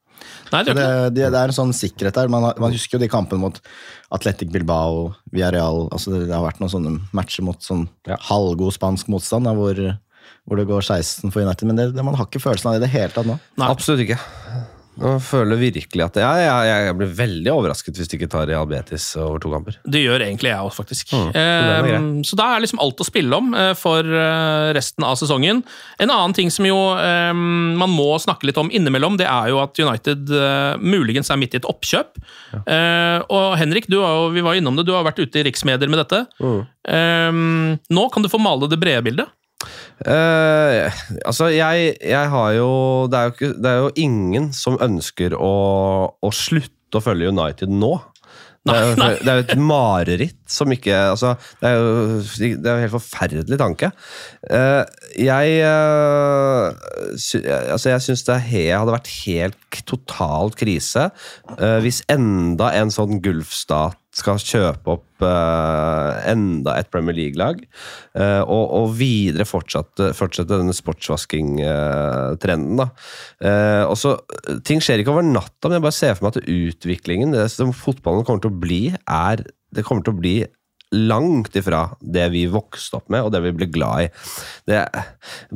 [0.52, 0.86] Nei det er det,
[1.16, 1.26] det.
[1.34, 2.30] det, er en sånn sikkerhet der.
[2.32, 3.58] Man, har- man husker jo de kampene mot
[4.14, 7.88] Atletic Bilbao, Villarreal altså det, det har vært noen sånne matcher mot sånn
[8.30, 9.74] halvgod spansk motstand, da, hvor,
[10.46, 11.68] hvor det går 16 for United.
[11.68, 13.38] Men det, det, man har ikke følelsen av det i det hele tatt nå.
[13.58, 13.70] Nei.
[13.72, 14.20] Absolutt ikke.
[14.96, 18.46] Jeg føler virkelig at jeg, ja, jeg, jeg blir veldig overrasket hvis de ikke tar
[18.48, 19.76] Real Betis over to kamper.
[19.84, 21.12] Det gjør egentlig jeg også, faktisk.
[21.12, 25.18] Mm, Eh, så da er liksom alt å spille om eh, for eh, resten av
[25.20, 25.60] sesongen.
[26.00, 29.60] En annen ting som jo eh, man må snakke litt om innimellom, det er jo
[29.60, 32.16] at United eh, muligens er midt i et oppkjøp.
[32.64, 35.44] Eh, og Henrik, du har jo, vi var innom det, du har vært ute i
[35.50, 36.24] riksmedier med dette.
[36.40, 36.62] Mm.
[36.96, 39.28] Eh, nå kan du få male det brede bildet.
[40.04, 42.70] Eh, altså, jeg, jeg har jo
[43.08, 45.54] det er jo, ikke, det er jo ingen som ønsker å,
[46.20, 47.94] å slutte å følge United nå.
[48.66, 52.48] Det er, jo, det er jo et mareritt som ikke altså, Det er jo det
[52.50, 53.92] er jo en helt forferdelig tanke.
[54.42, 54.82] Uh,
[55.14, 56.74] jeg uh,
[57.14, 62.90] sy, altså, jeg syns det he, hadde vært helt totalt krise uh, hvis enda en
[62.90, 67.56] sånn Gulfstat skal kjøpe opp uh, enda et Premier League-lag,
[68.16, 72.80] Uh, og, og videre fortsette, fortsette denne sportsvasking-trenden.
[73.44, 73.84] Uh,
[74.64, 77.76] Ting skjer ikke over natta, men jeg bare ser for meg at utviklingen, det som
[77.76, 79.44] fotballen kommer til å bli, er
[79.76, 80.36] Det kommer til å bli
[80.94, 84.08] langt ifra det vi vokste opp med, og det vi ble glad i.
[84.70, 84.78] Det,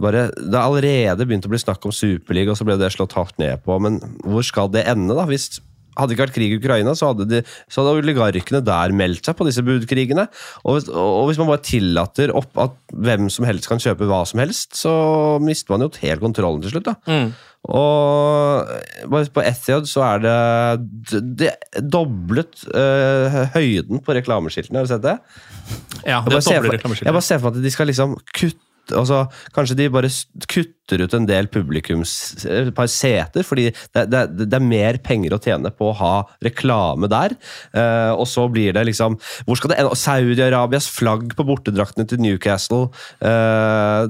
[0.03, 3.17] bare, det er allerede begynt å bli snakk om Superliga, og så ble det slått
[3.17, 3.79] hardt ned på.
[3.83, 5.25] Men hvor skal det ende, da?
[5.31, 5.61] Hvis
[5.99, 9.27] hadde det ikke vært krig i Ukraina, så hadde, de, så hadde oligarkene der meldt
[9.27, 10.29] seg på disse budkrigene.
[10.65, 14.23] Og hvis, og hvis man bare tillater opp at hvem som helst kan kjøpe hva
[14.29, 14.95] som helst, så
[15.43, 16.91] mister man jo helt kontrollen til slutt.
[16.93, 16.97] da.
[17.11, 17.33] Mm.
[17.71, 21.51] Og på Etihad så er det, det
[21.93, 24.81] doblet øh, høyden på reklameskiltene.
[24.81, 25.17] Har du sett det?
[26.07, 27.91] Ja, Jeg det bare, ser dobler for, jeg bare ser for meg at de skal
[27.93, 29.19] liksom kutte altså,
[29.55, 30.25] Kanskje de bare s-
[30.91, 35.35] kutter ut en del publikums et par seter, fordi det, det, det er mer penger
[35.35, 37.37] å tjene på å ha reklame der.
[37.75, 39.79] Uh, og så blir det liksom Hvor skal det?
[40.01, 42.91] Saudi-Arabias flagg på bortedraktene til Newcastle.
[43.23, 44.09] uh,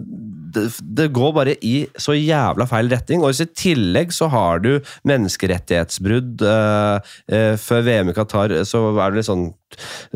[0.51, 3.25] det, det går bare i så jævla feil retning.
[3.25, 4.73] Og i tillegg så har du
[5.09, 6.43] menneskerettighetsbrudd.
[6.43, 9.51] Uh, eh, før VM i Qatar så er det litt sånn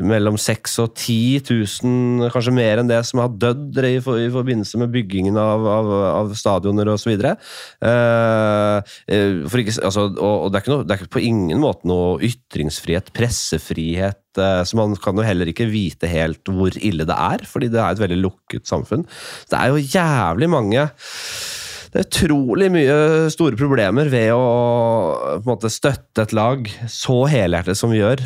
[0.03, 4.31] mellom 6 og 10 000, kanskje mer enn det, som har dødd i, for, i
[4.35, 7.15] forbindelse med byggingen av, av, av stadioner osv.
[7.85, 8.81] Uh,
[9.83, 14.21] altså, og, og det, er ikke det er på ingen måte noe ytringsfrihet, pressefrihet.
[14.39, 17.81] eh, så man kan jo heller ikke vite helt hvor ille det er, fordi det
[17.81, 19.05] er et veldig lukket samfunn.
[19.51, 20.89] Det er jo jævlig mange
[21.95, 22.95] det er utrolig mye
[23.31, 28.19] store problemer ved å måte, støtte et lag så helhjertet som vi gjør,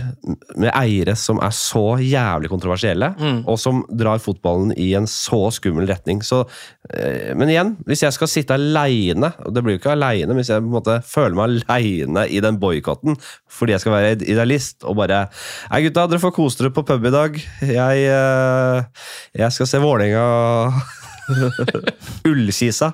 [0.57, 3.11] med eiere som er så jævlig kontroversielle,
[3.45, 6.25] og som drar fotballen i en så skummel retning.
[6.25, 6.47] Så,
[6.89, 10.49] eh, men igjen, hvis jeg skal sitte aleine, og det blir jo ikke aleine, hvis
[10.55, 13.21] jeg måte føler meg aleine i den boikotten
[13.53, 15.25] fordi jeg skal være idealist og bare
[15.69, 17.37] Nei, gutta, dere får kose dere på pub i dag.
[17.61, 19.09] Jeg, eh,
[19.43, 20.25] jeg skal se Vålerenga
[22.31, 22.93] Ullkisa.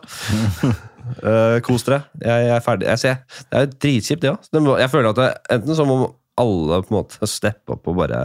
[1.20, 2.04] Uh, kos dere.
[2.22, 2.88] Jeg, jeg er ferdig.
[2.92, 3.44] Jeg ser.
[3.50, 4.74] Det er dritkjipt, det òg.
[4.80, 5.98] Jeg føler at det, enten så må
[6.40, 8.18] alle på en måte steppe opp og bare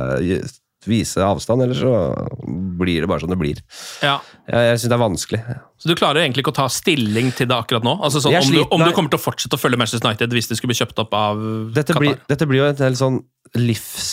[0.88, 1.92] vise avstand, eller så
[2.80, 3.60] blir det bare sånn det blir.
[4.06, 4.18] Ja.
[4.48, 5.42] Jeg, jeg syns det er vanskelig.
[5.80, 7.98] Så du klarer egentlig ikke å ta stilling til det akkurat nå?
[8.06, 10.36] Altså sånn, om, om, du, om du kommer til å fortsette å følge Manchester United
[10.36, 11.44] hvis de skulle bli kjøpt opp av
[11.76, 12.06] Dette Qatar?
[12.06, 13.20] blir, dette blir jo en del sånn
[13.60, 14.08] livs...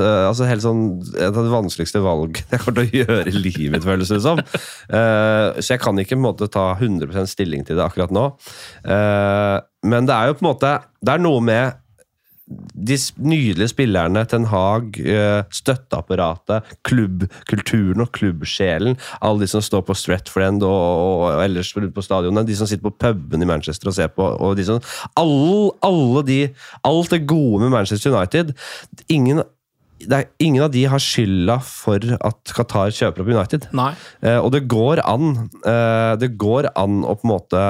[0.00, 0.82] eh, altså helt sånn
[1.14, 4.20] Et av de vanskeligste valgene jeg kommer til å gjøre i livet mitt, føles det
[4.24, 4.40] som.
[4.88, 8.26] Uh, så jeg kan ikke på en måte ta 100% stilling til det akkurat nå.
[8.86, 11.80] Uh, men det er jo på en måte Det er noe med
[12.44, 14.98] de nydelige spillerne, Ten Hag,
[15.54, 18.98] støtteapparatet, klubbkulturen og klubbsjelen.
[19.24, 22.44] Alle de som står på Stretfriend og, og, og ellers på stadionene.
[22.46, 24.26] De som sitter på puben i Manchester og ser på.
[24.26, 24.82] og de som,
[25.16, 26.40] alle, alle de,
[26.84, 28.52] Alt det gode med Manchester United.
[29.08, 29.42] Ingen,
[30.12, 33.68] er, ingen av de har skylda for at Qatar kjøper opp United.
[34.24, 37.64] Eh, og det går an eh, Det går an å på en måte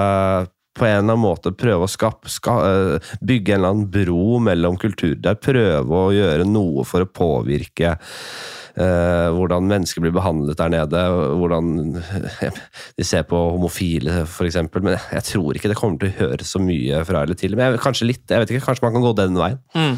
[0.74, 4.40] på en eller annen måte prøve å skape, ska, eh, bygge en eller annen bro
[4.42, 5.38] mellom kulturer.
[5.38, 11.04] Prøve å gjøre noe for å påvirke eh, hvordan mennesker blir behandlet der nede.
[11.38, 12.02] Hvordan
[12.98, 14.58] de ser på homofile, f.eks.
[14.74, 17.54] Men jeg tror ikke det kommer til å høre så mye fra eller til.
[17.54, 19.62] Men jeg, kanskje litt, jeg vet ikke, kanskje man kan gå den veien.
[19.78, 19.96] Mm.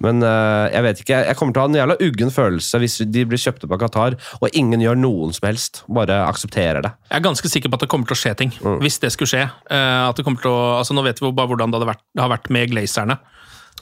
[0.00, 2.96] Men uh, jeg vet ikke, jeg kommer til å ha en jævla uggen følelse hvis
[3.12, 5.82] de blir kjøpt opp av Qatar, og ingen gjør noen som helst.
[5.92, 6.94] Bare aksepterer det.
[7.10, 8.78] Jeg er ganske sikker på at det kommer til å skje ting, Mm.
[8.84, 9.44] hvis det skulle skje.
[9.70, 12.22] Uh, at det kommer til å, altså Nå vet vi bare hvordan det, vært, det
[12.24, 13.18] har vært med glazerne.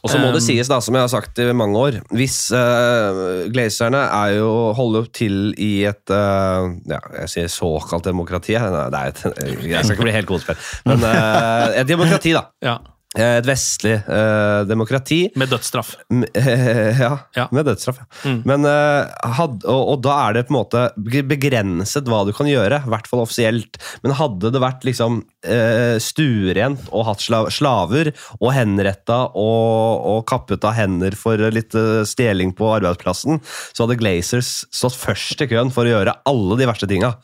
[0.01, 2.37] Og så må det Um, sies, da, som jeg har sagt i mange år Hvis
[2.57, 8.55] uh, Glazerne er jo, holder jo til i et uh, ja, jeg sier såkalt demokrati.
[8.57, 9.21] Nei, det er et,
[9.67, 10.57] jeg skal ikke bli helt godspill.
[10.89, 12.47] Men eh, et demokrati, da.
[12.65, 12.79] Ja,
[13.19, 15.25] Et vestlig eh, demokrati.
[15.41, 15.97] Med dødsstraff.
[17.01, 17.49] Ja, Ja.
[17.51, 17.99] med dødsstraff.
[17.99, 18.31] Ja.
[18.31, 18.43] Mm.
[18.47, 20.83] Men, eh, had, og, og da er det på en måte
[21.27, 23.81] begrenset hva du kan gjøre, i hvert fall offisielt.
[24.05, 30.23] Men hadde det vært liksom eh, stuerent og hatt sla, slaver og henretta og, og
[30.31, 33.41] kappet av hender for litt eh, stjeling på arbeidsplassen,
[33.75, 37.17] så hadde Glazers stått først i køen for å gjøre alle de verste tinga.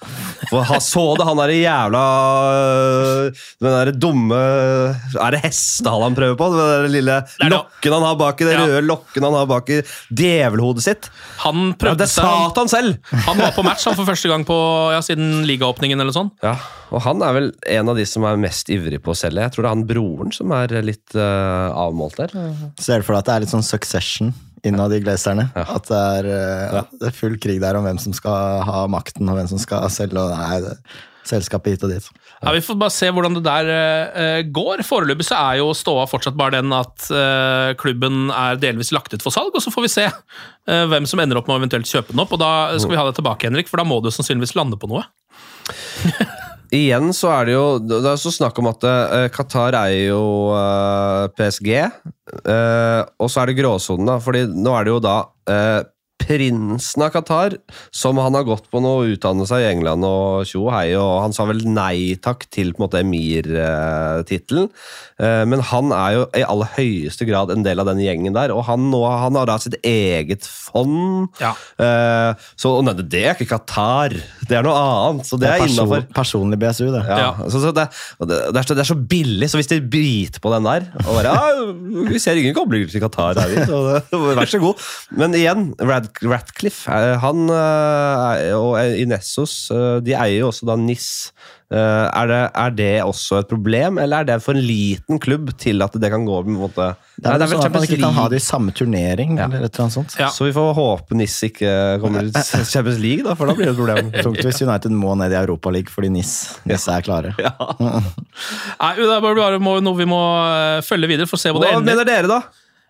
[0.50, 2.02] For ha, så det han derre jævla
[2.56, 4.36] øh, Den derre dumme
[5.22, 6.48] Er det hestehale han prøver på?
[6.54, 7.16] Den der lille
[7.50, 8.64] lokken han har bak i det Ja.
[8.64, 11.10] røde lokken han har bak i djevelhodet sitt.
[11.44, 12.96] Han Ja, det er han, Satan selv!
[13.12, 14.56] han var på match han for første gang på,
[14.94, 16.00] ja, siden ligaåpningen.
[16.00, 16.30] eller sånn.
[16.42, 16.56] Ja,
[16.90, 19.42] og han er vel en av de som er mest ivrig på å selge.
[19.42, 22.32] Jeg tror det er han broren som er litt uh, avmålt der.
[22.80, 24.32] Ser du for deg at det er litt sånn succession
[24.66, 25.50] innad i glazerne?
[25.54, 26.84] At det er, uh, ja.
[27.00, 29.86] det er full krig der om hvem som skal ha makten, og hvem som skal
[29.90, 30.18] selge.
[30.18, 30.76] Og nei, det,
[31.28, 32.08] selskapet hit og dit.
[32.40, 34.84] Ja, Vi får bare se hvordan det der uh, går.
[34.86, 39.24] Foreløpig så er jo ståa fortsatt bare den at uh, klubben er delvis lagt ut
[39.24, 41.90] for salg, og så får vi se uh, hvem som ender opp med å eventuelt
[41.90, 42.34] kjøpe den opp.
[42.36, 44.90] Og da skal vi ha det tilbake, Henrik, for da må du sannsynligvis lande på
[44.90, 45.06] noe.
[46.76, 48.82] Igjen så er det jo Det er så snakk om at
[49.34, 50.22] Qatar eier jo
[51.38, 54.16] PSG, eh, og så er det gråsonen, da.
[54.22, 55.16] Fordi nå er det jo da
[55.50, 55.80] eh,
[56.18, 57.54] prinsen av Qatar,
[57.94, 61.20] som han har gått på nå og utdannet seg i England og tjo hei, og
[61.22, 64.68] han sa vel nei takk til på en måte emir-tittelen.
[65.22, 68.52] Eh, men han er jo i aller høyeste grad en del av den gjengen der,
[68.54, 71.28] og han, nå, han har da sitt eget fond.
[71.42, 71.52] Ja.
[71.80, 74.16] Eh, så nei, det er ikke Qatar,
[74.48, 75.28] det er noe annet.
[75.28, 76.08] Så det, Det er er person, innafor.
[76.16, 77.04] personlig BSU, det.
[77.06, 77.30] Ja, Ja.
[77.50, 77.86] Så, så det,
[78.28, 81.16] det, er så, det er så billig, så hvis de biter på den der og
[81.16, 81.64] bare, ja,
[82.10, 84.84] Vi ser ingen koblinger til Qatar her, vi, så det, vær så god.
[85.18, 90.76] Men igjen, Rad, Ratcliffe eh, han eh, og Inessos eh, de eier jo også da
[90.80, 91.10] NIS.
[91.66, 95.82] Er det, er det også et problem, eller er det for en liten klubb til
[95.82, 96.84] at det kan gå på en måte
[97.16, 99.48] Det er, Nei, vel sånn at man ikke kan ha det i samme turnering, Ja.
[99.48, 100.14] eller et eller annet sånt.
[100.20, 100.28] Ja.
[100.30, 101.72] Så vi får håpe NIS ikke
[102.04, 104.12] kommer til Champions League, da, for da blir det et problem.
[104.28, 106.36] Tungt hvis United må ned i Europaligaen fordi NIS,
[106.70, 107.34] NIS er klare.
[107.40, 110.22] Nei, Det er bare bare noe vi må
[110.86, 112.44] følge videre for å se hvor det Hva mener dere, da?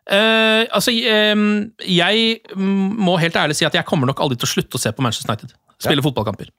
[0.06, 0.92] Eh, altså,
[1.34, 1.46] um,
[1.82, 4.92] jeg må helt ærlig si at jeg kommer nok aldri til å slutte å se
[4.94, 6.50] på Manchester United spille fotballkamper.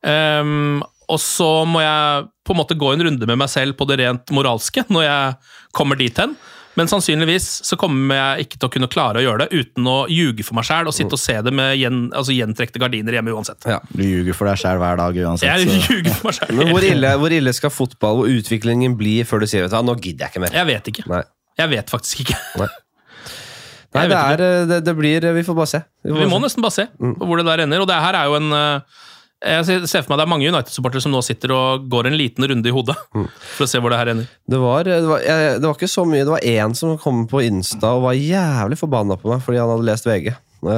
[0.00, 0.80] Um,
[1.10, 4.00] og så må jeg på en måte gå en runde med meg selv på det
[4.00, 5.36] rent moralske når jeg
[5.76, 6.34] kommer dit hen.
[6.78, 9.96] Men sannsynligvis så kommer jeg ikke til å kunne klare å gjøre det uten å
[10.08, 13.34] ljuge for meg sjæl og sitte og se det med gjen, altså gjentrekte gardiner hjemme
[13.34, 13.66] uansett.
[13.90, 15.50] Du ljuger for deg sjæl hver dag uansett.
[15.50, 16.54] Jeg ljuger for meg selv.
[16.60, 19.98] Men hvor ille, hvor ille skal fotball og utviklingen bli før du sier at nå
[19.98, 20.56] gidder jeg ikke mer?
[20.62, 21.08] Jeg vet ikke.
[21.10, 21.24] Nei.
[21.58, 22.38] Jeg vet faktisk ikke.
[22.60, 22.68] Nei,
[23.96, 25.80] Nei, det, er, eh, det, det blir Vi får bare se.
[26.06, 26.44] Vi vi må se.
[26.46, 27.82] nesten bare se på hvor det der ender.
[27.82, 28.98] Og det her er jo en eh,
[29.40, 32.44] Jeg ser- for meg det er mange United-supportere som nå sitter og går en liten
[32.44, 32.94] runde i hodet
[33.56, 34.28] for å se hvor det her ender.
[34.46, 36.22] Det var, det, var, jeg, det var ikke så mye.
[36.28, 39.72] Det var én som kom på Insta og var jævlig forbanna på meg fordi han
[39.74, 40.30] hadde lest VG.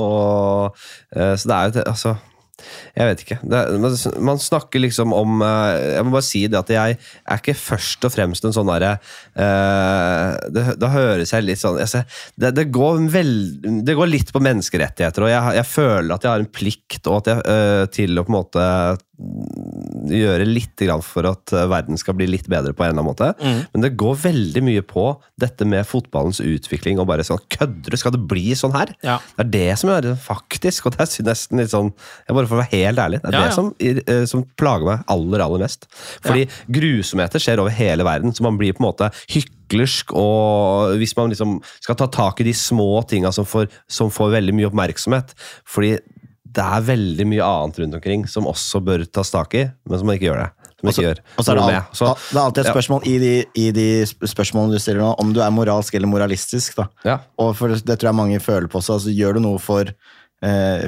[0.00, 0.74] og,
[1.14, 2.14] eh, så det er jo altså
[2.96, 3.38] Jeg vet ikke.
[3.42, 3.60] Det,
[4.24, 8.06] man, snakker liksom om eh, Jeg må bare si det at jeg er ikke først
[8.08, 8.96] og fremst en sånn derre
[9.38, 10.34] uh,
[10.78, 13.32] Da høres jeg litt sånn jeg ser, det, det, går vel,
[13.86, 17.20] det går litt på menneskerettigheter, og jeg, jeg føler at jeg har en plikt og
[17.20, 18.64] at jeg, uh, til å på en måte
[19.18, 23.32] gjøre litt grann for at verden skal bli litt bedre på en eller annen måte.
[23.42, 23.64] Mm.
[23.72, 25.06] Men det går veldig mye på
[25.42, 27.00] dette med fotballens utvikling.
[27.02, 27.98] og bare sånn, Kødder du?
[27.98, 28.92] Skal det bli sånn her?
[29.02, 29.18] Ja.
[29.34, 31.90] Det er det som gjør det faktisk, og det er nesten litt sånn
[32.28, 33.54] jeg Bare for å være helt ærlig, det er Ja, det.
[33.54, 35.86] Som, eh, som plager meg aller, aller mest.
[36.24, 41.16] Fordi grusomheter skjer over hele verden, så man blir på en måte hyklersk, og hvis
[41.18, 44.70] man liksom skal ta tak i de små tinga som, får- som får veldig mye
[44.70, 45.34] oppmerksomhet
[45.68, 45.98] Fordi
[46.48, 50.06] det er veldig mye annet rundt omkring som også bør tas tak i, men som
[50.08, 50.52] man ikke gjør det.
[50.78, 51.96] Gjør Og så er det, alt.
[51.98, 52.72] Så- det er alltid et ja.
[52.72, 56.78] spørsmål i, de, i de spørsmålene du stiller nå, om du er moralsk eller moralistisk.
[57.04, 57.18] Ja.
[57.38, 58.94] Og for det tror jeg mange føler på seg.
[58.96, 59.90] Altså, gjør du noe for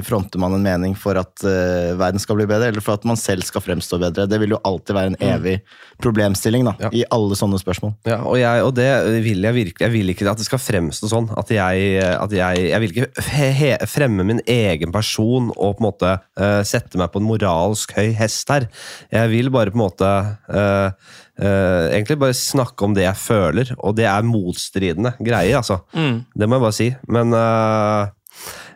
[0.07, 3.19] Fronter man en mening for at eh, verden skal bli bedre, eller for at man
[3.19, 4.27] selv skal fremstå bedre?
[4.31, 5.57] Det vil jo alltid være en evig
[6.01, 7.93] problemstilling da, i alle sånne spørsmål.
[8.07, 8.87] Ja, og, jeg, og det
[9.25, 9.83] vil jeg virkelig.
[9.83, 11.27] Jeg vil ikke at det skal fremstå sånn.
[11.37, 15.83] At jeg, at jeg, jeg vil ikke he, he, fremme min egen person og på
[15.83, 18.69] en måte uh, sette meg på en moralsk høy hest her.
[19.11, 20.13] Jeg vil bare på en måte
[20.47, 25.79] uh, Uh, egentlig bare snakke om det jeg føler, og det er motstridende greier, altså.
[25.95, 26.19] Mm.
[26.37, 26.89] Det må jeg bare si.
[27.09, 28.11] Men uh,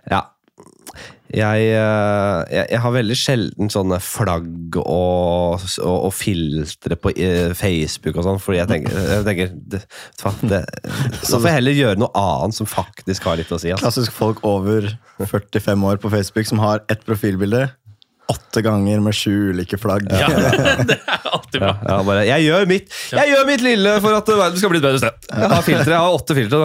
[0.10, 0.24] ja.
[1.36, 7.52] Jeg, eh, jeg, jeg har veldig sjelden sånne flagg og, og, og filtre på eh,
[7.58, 9.82] Facebook og sånn, fordi jeg tenker, jeg tenker det,
[10.54, 10.62] det,
[11.26, 13.74] Så får jeg heller gjøre noe annet som faktisk har litt å si.
[13.74, 13.84] Altså.
[13.84, 14.88] Klassisk folk over
[15.20, 17.68] 45 år på Facebook som har ett profilbilde.
[18.32, 20.08] Åtte ganger med sju ulike flagg.
[20.10, 20.30] Ja,
[20.90, 21.74] det er alltid bra.
[21.86, 24.88] Ja, bare, jeg, gjør mitt, jeg gjør mitt lille for at verden skal bli et
[24.88, 25.28] bedre sted.
[25.30, 26.62] Jeg har filtre, jeg har åtte filtre.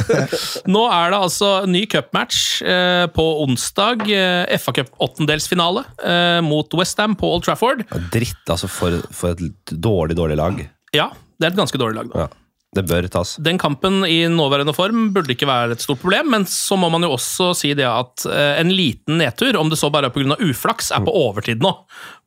[0.76, 4.06] Nå er det altså ny cupmatch eh, på onsdag.
[4.06, 7.82] Eh, FA Cup åttendelsfinale eh, mot Westham på Old Trafford.
[8.14, 10.62] Dritt, altså, for, for et dårlig, dårlig lag.
[10.94, 12.14] Ja, det er et ganske dårlig lag.
[12.14, 12.26] da.
[12.28, 12.43] Ja,
[12.74, 13.36] det bør tas.
[13.42, 17.06] Den kampen i nåværende form burde ikke være et stort problem, men så må man
[17.06, 20.38] jo også si det at eh, en liten nedtur, om det så bare er pga.
[20.42, 21.74] uflaks, er på overtid nå.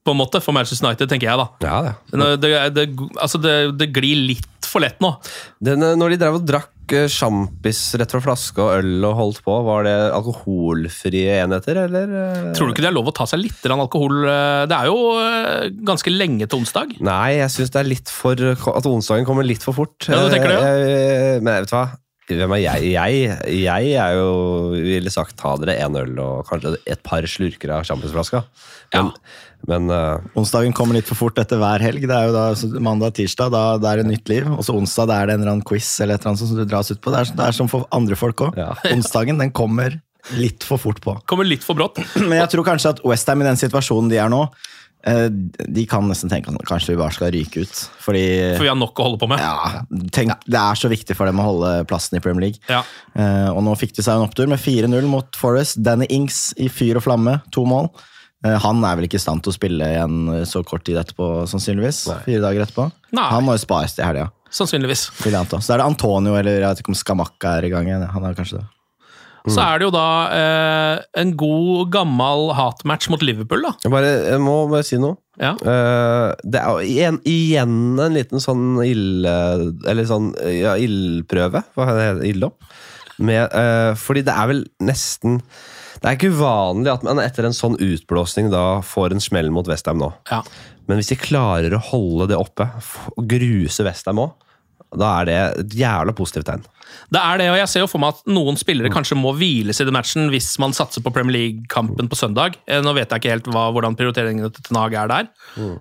[0.08, 1.48] På en måte, For Manchester United, tenker jeg da.
[1.68, 2.18] Ja, det.
[2.18, 2.88] Det, det, det,
[3.20, 5.14] altså det, glir litt for lett nå.
[5.64, 6.77] Den, eh, når de drev og drakk eh,
[7.12, 12.08] sjampis rett fra flaske og øl og holdt på, var det alkoholfrie enheter, eller?
[12.08, 12.54] eh?
[12.58, 14.24] Tror du ikke det er lov å ta seg litt alkohol?
[14.28, 16.96] eh, Det er jo eh, ganske lenge til onsdag.
[17.04, 20.08] Nei, jeg syns det er litt for At onsdagen kommer litt for fort.
[20.08, 20.76] Ja, du tenker det, ja?
[20.78, 21.86] Jeg- Men vet du hva?
[22.28, 22.88] Hvem er jeg?
[22.92, 24.32] Jeg, jeg er jo
[24.76, 28.42] ville sagt ta dere en øl og kanskje et par slurker av sjampisflaska.
[28.96, 29.14] Men,
[29.70, 32.04] men uh, Onsdagen kommer litt for fort etter hver helg.
[32.04, 34.50] Det er jo da så Mandag tirsdag, da, det er det nytt liv.
[34.58, 36.60] Og så onsdag da er det en eller annen quiz eller et eller annet som
[36.60, 37.16] du dras ut på.
[37.16, 38.60] Det er, det er som for andre folk òg.
[38.60, 38.74] Ja.
[38.96, 39.96] Onsdagen den kommer
[40.36, 41.16] litt for fort på.
[41.30, 42.02] Kommer litt for brått.
[42.20, 44.44] Men jeg tror kanskje at Westham i den situasjonen de er nå,
[45.08, 47.80] de kan nesten tenke at kanskje vi bare skal ryke ut.
[48.04, 48.24] Fordi
[48.58, 49.40] For vi har nok å holde på med.
[49.40, 49.84] ja,
[50.14, 52.62] tenk, det er så viktig for dem å holde plassen i Premier League.
[52.68, 52.84] Ja.
[53.16, 55.80] Eh, og nå fikk de seg en opptur med 4-0 mot Forest.
[55.84, 57.92] Danny Ings i fyr og flamme, to mål.
[58.46, 61.48] Eh, han er vel ikke i stand til å spille igjen så kort tid etterpå,
[61.50, 62.04] sannsynligvis.
[62.28, 62.90] Fire dager etterpå.
[63.18, 63.30] Nei.
[63.34, 64.30] Han må jo spares til helga.
[64.54, 65.10] Sannsynligvis.
[65.20, 68.06] Så er det Antonio eller jeg vet ikke om Skamakka er i gang igjen.
[68.14, 68.68] Han er kanskje det.
[69.54, 73.74] Så er det jo da eh, en god, gammel hatmatch mot Liverpool, da.
[73.84, 75.20] jeg, bare, jeg må bare si noe.
[75.38, 75.54] Ja.
[75.54, 79.34] Eh, det er jo igjen, igjen en liten sånn ille...
[79.88, 81.64] Eller sånn ja, ildprøve.
[81.78, 82.32] Hva heter det?
[82.34, 82.72] Ildopp?
[83.18, 85.40] Eh, fordi det er vel nesten
[85.98, 89.66] Det er ikke uvanlig at man etter en sånn utblåsning da får en smell mot
[89.70, 90.12] Westham nå.
[90.30, 90.44] Ja.
[90.88, 92.70] Men hvis de klarer å holde det oppe,
[93.16, 94.36] og gruse Westham òg,
[94.96, 96.62] da er det et jævla positivt tegn.
[97.14, 99.80] Det er det, og jeg ser jo for meg at noen spillere kanskje må hviles
[99.82, 102.58] i den matchen hvis man satser på Premier League-kampen på søndag.
[102.68, 105.32] Eh, Nå vet jeg ikke helt hva, hvordan prioriteringene til Tenag er der.
[105.56, 105.74] mm.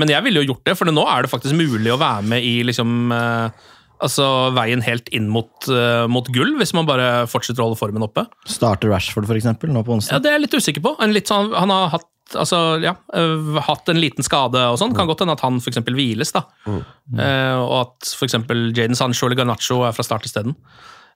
[0.00, 2.46] Men jeg ville jo gjort det, for nå er det faktisk mulig å være med
[2.46, 3.66] i liksom eh,
[4.00, 4.24] Altså
[4.56, 8.24] veien helt inn mot, eh, mot gull, hvis man bare fortsetter å holde formen oppe.
[8.48, 10.14] Starter Rashford, for eksempel, nå på onsdag?
[10.16, 10.22] Ja.
[10.24, 10.94] Det er jeg litt usikker på.
[11.28, 12.08] Sånn, han har hatt
[12.38, 14.94] altså, ja, øh, hatt en liten skade og sånn.
[14.96, 15.82] Kan godt hende at han f.eks.
[15.86, 16.44] hviles, da.
[16.68, 18.38] Eh, og at f.eks.
[18.76, 20.56] Jaden Sancho eller Garnaccio er fra start isteden.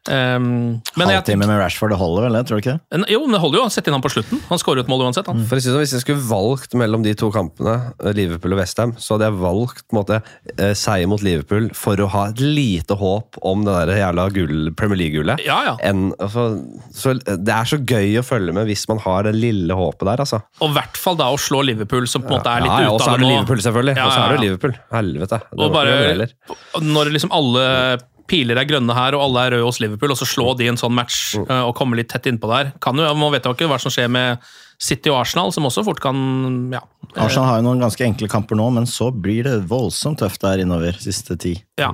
[0.05, 3.07] Um, men jeg, Halvtime med Rashford, det holder vel det, tror du ikke det?
[3.09, 3.65] jo, men det holder jo.
[3.73, 4.43] Sett inn han på slutten.
[4.51, 5.31] Han skårer jo et mål uansett.
[5.33, 5.45] Mm.
[5.49, 8.57] For å si det sånn, Hvis jeg skulle valgt mellom de to kampene, eh, Liverpool
[8.57, 10.21] og Westham, så hadde jeg valgt måte,
[10.59, 14.71] eh, seier mot Liverpool for å ha et lite håp om det der jævla gull,
[14.77, 15.45] Premier League-gullet.
[15.47, 15.77] Ja, ja.
[16.21, 16.47] altså,
[16.93, 20.21] så Det er så gøy å følge med hvis man har det lille håpet der,
[20.21, 20.43] altså.
[20.61, 22.89] Og i hvert fall da å slå Liverpool, som på en måte er litt ja,
[22.89, 23.33] ja, og så er det det.
[23.33, 23.97] Liverpool, selvfølgelig.
[23.97, 24.43] Ja, Og så er det.
[24.45, 24.75] Liverpool.
[24.93, 25.41] Helvete.
[25.49, 26.29] Det Og bare.
[26.85, 27.65] Når liksom alle
[28.27, 30.77] piler er grønne her, og alle er røde hos Liverpool, og så slå de en
[30.81, 31.51] sånn match Mm.
[31.51, 33.91] eh, og komme litt tett innpå der kan jo, Man vet jo ikke hva som
[33.91, 34.39] skjer med
[34.79, 36.81] City og Arsenal, som også fort kan ja,
[37.17, 40.59] Arsenal har jo noen ganske enkle kamper nå, men så blir det voldsomt tøft der
[40.65, 41.63] innover siste ti.
[41.79, 41.93] ja.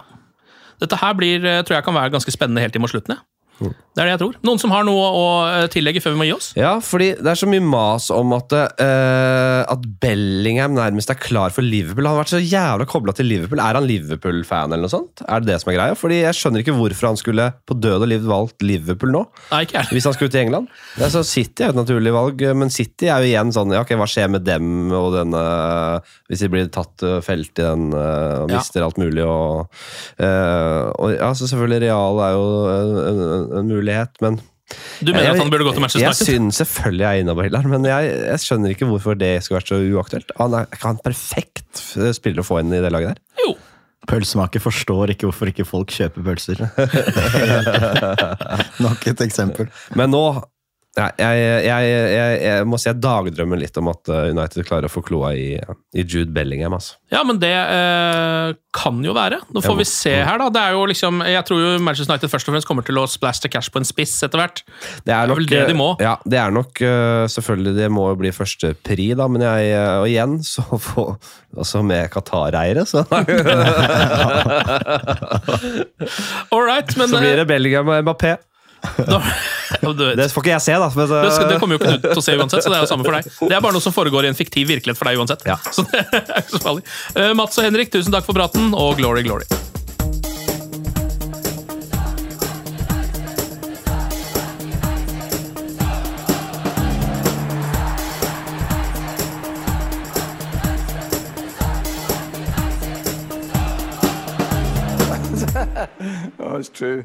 [0.81, 3.19] Dette her blir, eh, tror jeg kan være ganske spennende helt til mot slutten.
[3.61, 3.69] Ja.
[4.01, 4.37] Det er det jeg tror.
[4.49, 6.47] Noen som har noe å eh, tillegge før vi må gi oss?
[6.57, 11.53] Ja, fordi det er så mye mas om at, uh, at Bellingham nærmest er klar
[11.53, 12.07] for Liverpool.
[12.09, 13.61] Han har vært så jævla kobla til Liverpool.
[13.61, 15.21] Er han Liverpool-fan eller noe sånt?
[15.29, 15.99] Er det det som er greia?
[16.01, 19.23] Fordi Jeg skjønner ikke hvorfor han skulle på død og liv valgt Liverpool nå.
[19.51, 19.91] Nei, ikke jeg.
[19.99, 20.73] Hvis han skulle til England.
[20.97, 23.83] Det er så City er et naturlig valg, men City er jo igjen sånn ja,
[23.85, 25.45] ok, Hva skjer med dem og denne
[26.31, 28.57] Hvis de blir tatt uh, felt i den og Ja.
[28.57, 29.69] mister alt mulig og,
[30.23, 34.39] uh, og ja, så Selvfølgelig Real er jo en, en, en mulighet, men
[35.03, 36.29] Du mener jeg, at han burde gå til Manchester Jeg United?
[36.31, 39.73] syns selvfølgelig jeg er innafor der, men jeg, jeg skjønner ikke hvorfor det skulle vært
[39.73, 40.31] så uaktuelt.
[40.39, 43.23] Han er ikke han perfekt eh, spiller å få inn i det laget der.
[43.43, 43.57] Jo.
[44.11, 46.63] Pølsemaker forstår ikke hvorfor ikke folk kjøper pølser.
[48.85, 49.67] Nok et eksempel.
[49.99, 50.23] Men nå
[51.01, 54.93] jeg, jeg, jeg, jeg må si jeg dagdrømmer litt om at uh, United klarer å
[54.93, 55.55] få kloa i,
[55.97, 56.75] i Jude Bellingham.
[56.77, 56.99] Altså.
[57.11, 59.41] Ja, men det eh, kan jo være.
[59.51, 60.47] Nå får vi se her, da.
[60.55, 63.07] Det er jo liksom, jeg tror jo Manchester United først og fremst kommer til å
[63.11, 64.63] splæsje cash på en spiss etter hvert.
[65.07, 65.89] Det er, nok, vel det de må.
[66.03, 69.61] Ja, det er nok uh, selvfølgelig Det må jo bli første pri, da, men jeg
[70.01, 71.03] Og igjen, så få
[71.59, 73.03] Altså med Qatar-eiere, så
[76.55, 78.37] All right, men Så blir eh, det Bellingham og Mbappé.
[78.81, 79.21] Da,
[80.17, 80.91] Det får ikke jeg se, da.
[80.97, 82.85] Men, uh, det, det kommer jo ikke du til å se uansett, så det er
[82.85, 83.33] jo samme for deg.
[83.41, 85.45] Det er bare noe som foregår i en fiktiv virkelighet for deg uansett.
[85.49, 85.59] Ja.
[85.71, 86.87] Så det er ikke så farlig.
[87.15, 89.49] Eh, Mats og Henrik, tusen takk for praten, og glory, glory.
[106.41, 107.05] Oh, it's true.